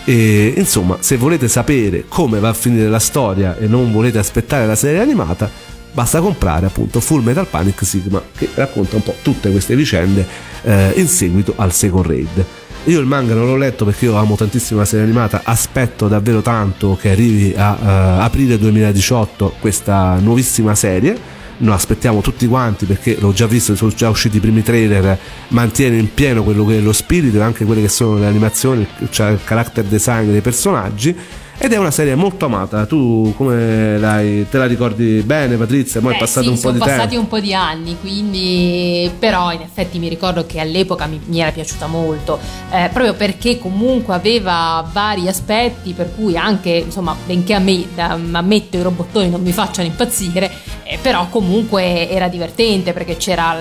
E, 0.05 0.53
insomma, 0.59 0.99
se 1.01 1.17
volete 1.17 1.49
sapere 1.49 2.05
come 2.07 2.39
va 2.39 2.51
a 2.51 2.55
finire 2.55 2.91
la 2.91 2.99
storia 2.99 3.57
e 3.57 3.67
non 3.67 3.91
volete 3.93 4.19
aspettare 4.19 4.67
la 4.67 4.77
serie 4.77 5.01
animata, 5.01 5.51
basta 5.97 6.21
comprare 6.21 6.67
appunto 6.67 7.01
Full 7.01 7.23
Metal 7.23 7.47
Panic 7.47 7.83
Sigma 7.83 8.23
che 8.37 8.51
racconta 8.55 8.97
un 8.97 9.03
po' 9.03 9.15
tutte 9.23 9.51
queste 9.51 9.75
vicende 9.75 10.27
eh, 10.61 10.93
in 10.97 11.09
seguito 11.09 11.55
al 11.57 11.73
Second 11.73 12.05
Raid. 12.05 12.45
Io 12.85 13.01
il 13.01 13.07
manga 13.07 13.33
non 13.33 13.47
l'ho 13.47 13.57
letto 13.57 13.87
perché 13.87 14.05
io 14.05 14.15
amo 14.15 14.37
tantissimo 14.37 14.81
la 14.81 14.85
serie 14.85 15.07
animata, 15.07 15.41
aspetto 15.43 16.07
davvero 16.07 16.43
tanto 16.43 16.99
che 17.01 17.11
arrivi 17.11 17.55
a 17.57 17.71
uh, 17.71 18.21
aprile 18.21 18.59
2018 18.59 19.55
questa 19.59 20.19
nuovissima 20.21 20.75
serie. 20.75 21.19
Noi 21.59 21.75
aspettiamo 21.75 22.21
tutti 22.21 22.47
quanti 22.47 22.85
perché 22.85 23.17
l'ho 23.19 23.33
già 23.33 23.47
visto, 23.47 23.75
sono 23.75 23.91
già 23.91 24.11
usciti 24.11 24.37
i 24.37 24.41
primi 24.41 24.63
trailer, 24.63 25.19
mantiene 25.49 25.97
in 25.97 26.13
pieno 26.13 26.45
quello 26.45 26.67
che 26.67 26.77
è 26.77 26.81
lo 26.81 26.93
spirito 26.93 27.39
e 27.39 27.41
anche 27.41 27.65
quelle 27.65 27.81
che 27.81 27.89
sono 27.89 28.19
le 28.19 28.27
animazioni, 28.27 28.87
cioè 29.09 29.31
il 29.31 29.41
character 29.43 29.83
design 29.85 30.31
dei 30.31 30.43
personaggi 30.43 31.17
ed 31.59 31.73
è 31.73 31.79
una 31.79 31.91
serie 31.91 32.15
molto 32.15 32.45
amata. 32.45 32.85
Tu 32.87 33.33
come 33.37 33.99
l'hai, 33.99 34.47
te 34.49 34.59
la 34.59 34.67
ricordi 34.67 35.23
bene, 35.25 35.57
Patrizia? 35.57 36.01
Poi 36.01 36.13
Eh, 36.13 36.17
è 36.17 36.19
passato 36.19 36.43
sì, 36.47 36.49
un 36.51 36.55
po' 36.55 36.61
sono 36.61 36.73
di 36.75 36.79
passati 36.79 37.09
tempo. 37.09 37.21
un 37.21 37.29
po' 37.29 37.41
di 37.41 37.55
anni, 37.55 37.97
quindi 38.01 39.11
però 39.19 39.53
in 39.53 39.63
effetti 39.63 39.99
mi 39.99 40.09
ricordo 40.09 40.45
che 40.47 40.61
all'epoca 40.61 41.07
mi, 41.07 41.21
mi 41.27 41.41
era 41.41 41.51
piaciuta 41.51 41.87
molto, 41.87 42.39
eh, 42.71 42.89
proprio 42.93 43.15
perché 43.15 43.59
comunque 43.59 44.15
aveva 44.15 44.87
vari 44.93 45.29
aspetti 45.29 45.93
per 45.93 46.15
cui 46.15 46.37
anche, 46.37 46.71
insomma, 46.71 47.17
benché 47.27 47.55
a 47.55 47.59
me, 47.59 47.87
da- 47.95 48.19
ammetto 48.33 48.77
i 48.77 48.83
robottoni 48.83 49.31
non 49.31 49.41
mi 49.41 49.53
facciano 49.53 49.89
impazzire, 49.89 50.51
eh, 50.85 50.99
però 51.01 51.29
comunque 51.31 52.09
era 52.11 52.29
divertente 52.29 52.93
perché 52.93 53.17
c'era, 53.17 53.57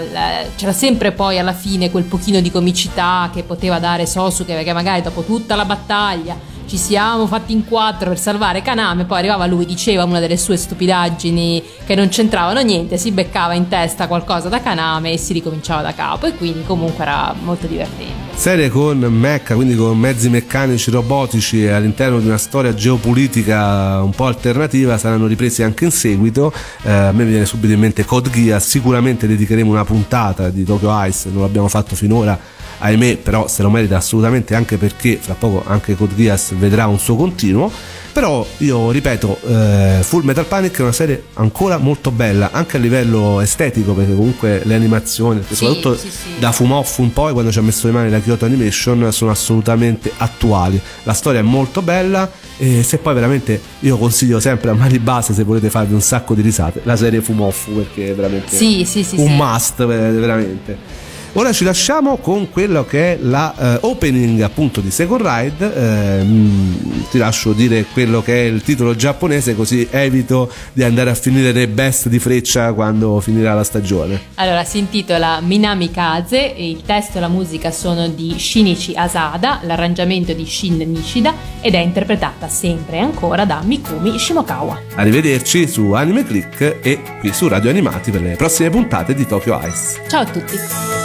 c'era 0.55 0.73
sempre 0.73 1.11
poi 1.13 1.39
alla 1.39 1.53
fine 1.53 1.89
quel 1.89 2.03
pochino 2.03 2.41
di 2.41 2.51
comicità 2.51 3.29
che 3.33 3.43
poteva 3.43 3.79
dare 3.79 4.05
Sosuke 4.05 4.53
perché 4.53 4.73
magari 4.73 5.01
dopo 5.01 5.23
tutta 5.23 5.55
la 5.55 5.65
battaglia 5.65 6.53
ci 6.67 6.77
siamo 6.77 7.27
fatti 7.27 7.53
in 7.53 7.65
quattro 7.65 8.09
per 8.09 8.19
salvare 8.19 8.61
Kaname, 8.61 9.05
poi 9.05 9.19
arrivava 9.19 9.45
lui, 9.45 9.65
diceva 9.65 10.03
una 10.03 10.19
delle 10.19 10.37
sue 10.37 10.57
stupidaggini 10.57 11.63
che 11.85 11.95
non 11.95 12.09
c'entravano 12.09 12.61
niente, 12.61 12.97
si 12.97 13.11
beccava 13.11 13.53
in 13.53 13.67
testa 13.67 14.07
qualcosa 14.07 14.49
da 14.49 14.61
Kaname 14.61 15.11
e 15.13 15.17
si 15.17 15.33
ricominciava 15.33 15.81
da 15.81 15.93
capo 15.93 16.25
e 16.25 16.35
quindi 16.35 16.63
comunque 16.65 17.03
era 17.03 17.33
molto 17.43 17.67
divertente. 17.67 18.23
Serie 18.35 18.69
con 18.69 18.97
mecha, 18.97 19.55
quindi 19.55 19.75
con 19.75 19.97
mezzi 19.97 20.29
meccanici 20.29 20.91
robotici 20.91 21.67
all'interno 21.67 22.19
di 22.19 22.27
una 22.27 22.37
storia 22.37 22.73
geopolitica 22.73 24.01
un 24.01 24.11
po' 24.11 24.25
alternativa, 24.25 24.97
saranno 24.97 25.25
ripresi 25.25 25.63
anche 25.63 25.85
in 25.85 25.91
seguito. 25.91 26.51
Eh, 26.83 26.91
a 26.91 27.11
me 27.13 27.23
viene 27.23 27.45
subito 27.45 27.73
in 27.73 27.79
mente 27.79 28.03
Code 28.03 28.29
Geass, 28.29 28.67
sicuramente 28.67 29.25
dedicheremo 29.25 29.71
una 29.71 29.85
puntata 29.85 30.49
di 30.49 30.65
Tokyo 30.65 30.91
Ice, 31.05 31.29
non 31.29 31.43
l'abbiamo 31.43 31.69
fatto 31.69 31.95
finora, 31.95 32.37
ahimè, 32.79 33.17
però 33.17 33.47
se 33.47 33.61
lo 33.63 33.69
merita 33.69 33.97
assolutamente 33.97 34.55
anche 34.55 34.77
perché 34.77 35.17
fra 35.19 35.35
poco 35.35 35.63
anche 35.65 35.95
Code 35.95 36.15
Geass 36.15 36.53
vedrà 36.53 36.87
un 36.87 36.99
suo 36.99 37.15
continuo. 37.15 37.71
Però 38.15 38.47
io 38.59 38.91
ripeto, 38.91 39.39
eh, 39.45 39.97
Full 39.99 40.23
Metal 40.23 40.45
Panic 40.45 40.77
è 40.77 40.81
una 40.83 40.93
serie 40.93 41.25
ancora 41.33 41.77
molto 41.77 42.11
bella, 42.11 42.51
anche 42.53 42.77
a 42.77 42.79
livello 42.79 43.41
estetico, 43.41 43.91
perché 43.91 44.15
comunque 44.15 44.61
le 44.63 44.73
animazioni, 44.73 45.43
Sì, 45.45 45.55
soprattutto 45.55 45.97
sì, 45.97 46.09
sì. 46.09 46.39
da 46.39 46.53
Fumoff 46.53 46.99
in 46.99 47.11
poi, 47.11 47.33
quando 47.33 47.51
ci 47.51 47.59
ha 47.59 47.61
messo 47.61 47.87
le 47.87 47.91
mani 47.93 48.09
la 48.09 48.19
Kyoto 48.21 48.45
Animation, 48.45 49.11
sono 49.11 49.31
assolutamente 49.31 50.13
attuali. 50.15 50.79
La 51.03 51.11
storia 51.11 51.41
è 51.41 51.43
molto 51.43 51.81
bella 51.81 52.31
e 52.57 52.83
se 52.83 52.99
poi 52.99 53.13
veramente 53.13 53.59
io 53.81 53.97
consiglio 53.97 54.39
sempre 54.39 54.69
a 54.69 54.73
mani 54.73 54.97
base 54.99 55.33
se 55.33 55.43
volete 55.43 55.69
farvi 55.69 55.93
un 55.93 55.99
sacco 55.99 56.33
di 56.35 56.41
risate, 56.41 56.79
la 56.83 56.95
serie 56.95 57.19
Fumoff 57.19 57.67
perché 57.67 58.11
è 58.11 58.15
veramente 58.15 58.55
un 59.17 59.35
must, 59.35 59.81
eh, 59.81 59.85
veramente. 59.85 61.04
Ora 61.37 61.51
ci 61.51 61.65
lasciamo 61.65 62.15
con 62.15 62.49
quello 62.49 62.85
che 62.85 63.13
è 63.13 63.17
la 63.21 63.53
eh, 63.57 63.79
opening 63.81 64.39
appunto 64.39 64.79
di 64.79 64.89
Second 64.89 65.21
Ride. 65.21 65.73
Eh, 65.75 66.23
mh, 66.23 67.07
ti 67.11 67.17
lascio 67.17 67.51
dire 67.51 67.85
quello 67.91 68.21
che 68.21 68.43
è 68.43 68.45
il 68.45 68.61
titolo 68.61 68.95
giapponese, 68.95 69.53
così 69.53 69.85
evito 69.91 70.49
di 70.71 70.81
andare 70.83 71.09
a 71.09 71.13
finire 71.13 71.51
nei 71.51 71.67
best 71.67 72.07
di 72.07 72.19
freccia 72.19 72.71
quando 72.71 73.19
finirà 73.19 73.53
la 73.53 73.65
stagione. 73.65 74.21
Allora, 74.35 74.63
si 74.63 74.77
intitola 74.77 75.41
Minami 75.41 75.91
Kaze, 75.91 76.53
il 76.55 76.83
testo 76.85 77.17
e 77.17 77.19
la 77.21 77.27
musica 77.27 77.69
sono 77.69 78.07
di 78.07 78.35
Shinichi 78.37 78.93
Asada, 78.95 79.59
l'arrangiamento 79.63 80.31
di 80.31 80.45
Shin 80.45 80.77
Nishida 80.77 81.33
ed 81.59 81.73
è 81.73 81.79
interpretata 81.79 82.47
sempre 82.47 82.95
e 82.95 82.99
ancora 82.99 83.43
da 83.43 83.59
Mikumi 83.61 84.17
Shimokawa. 84.17 84.83
Arrivederci 84.95 85.67
su 85.67 85.91
Anime 85.91 86.23
Click 86.23 86.77
e 86.81 87.01
qui 87.19 87.33
su 87.33 87.49
Radio 87.49 87.71
Animati 87.71 88.09
per 88.09 88.21
le 88.21 88.37
prossime 88.37 88.69
puntate 88.69 89.13
di 89.13 89.27
Tokyo 89.27 89.59
Ice. 89.65 90.01
Ciao 90.07 90.21
a 90.21 90.25
tutti! 90.25 91.04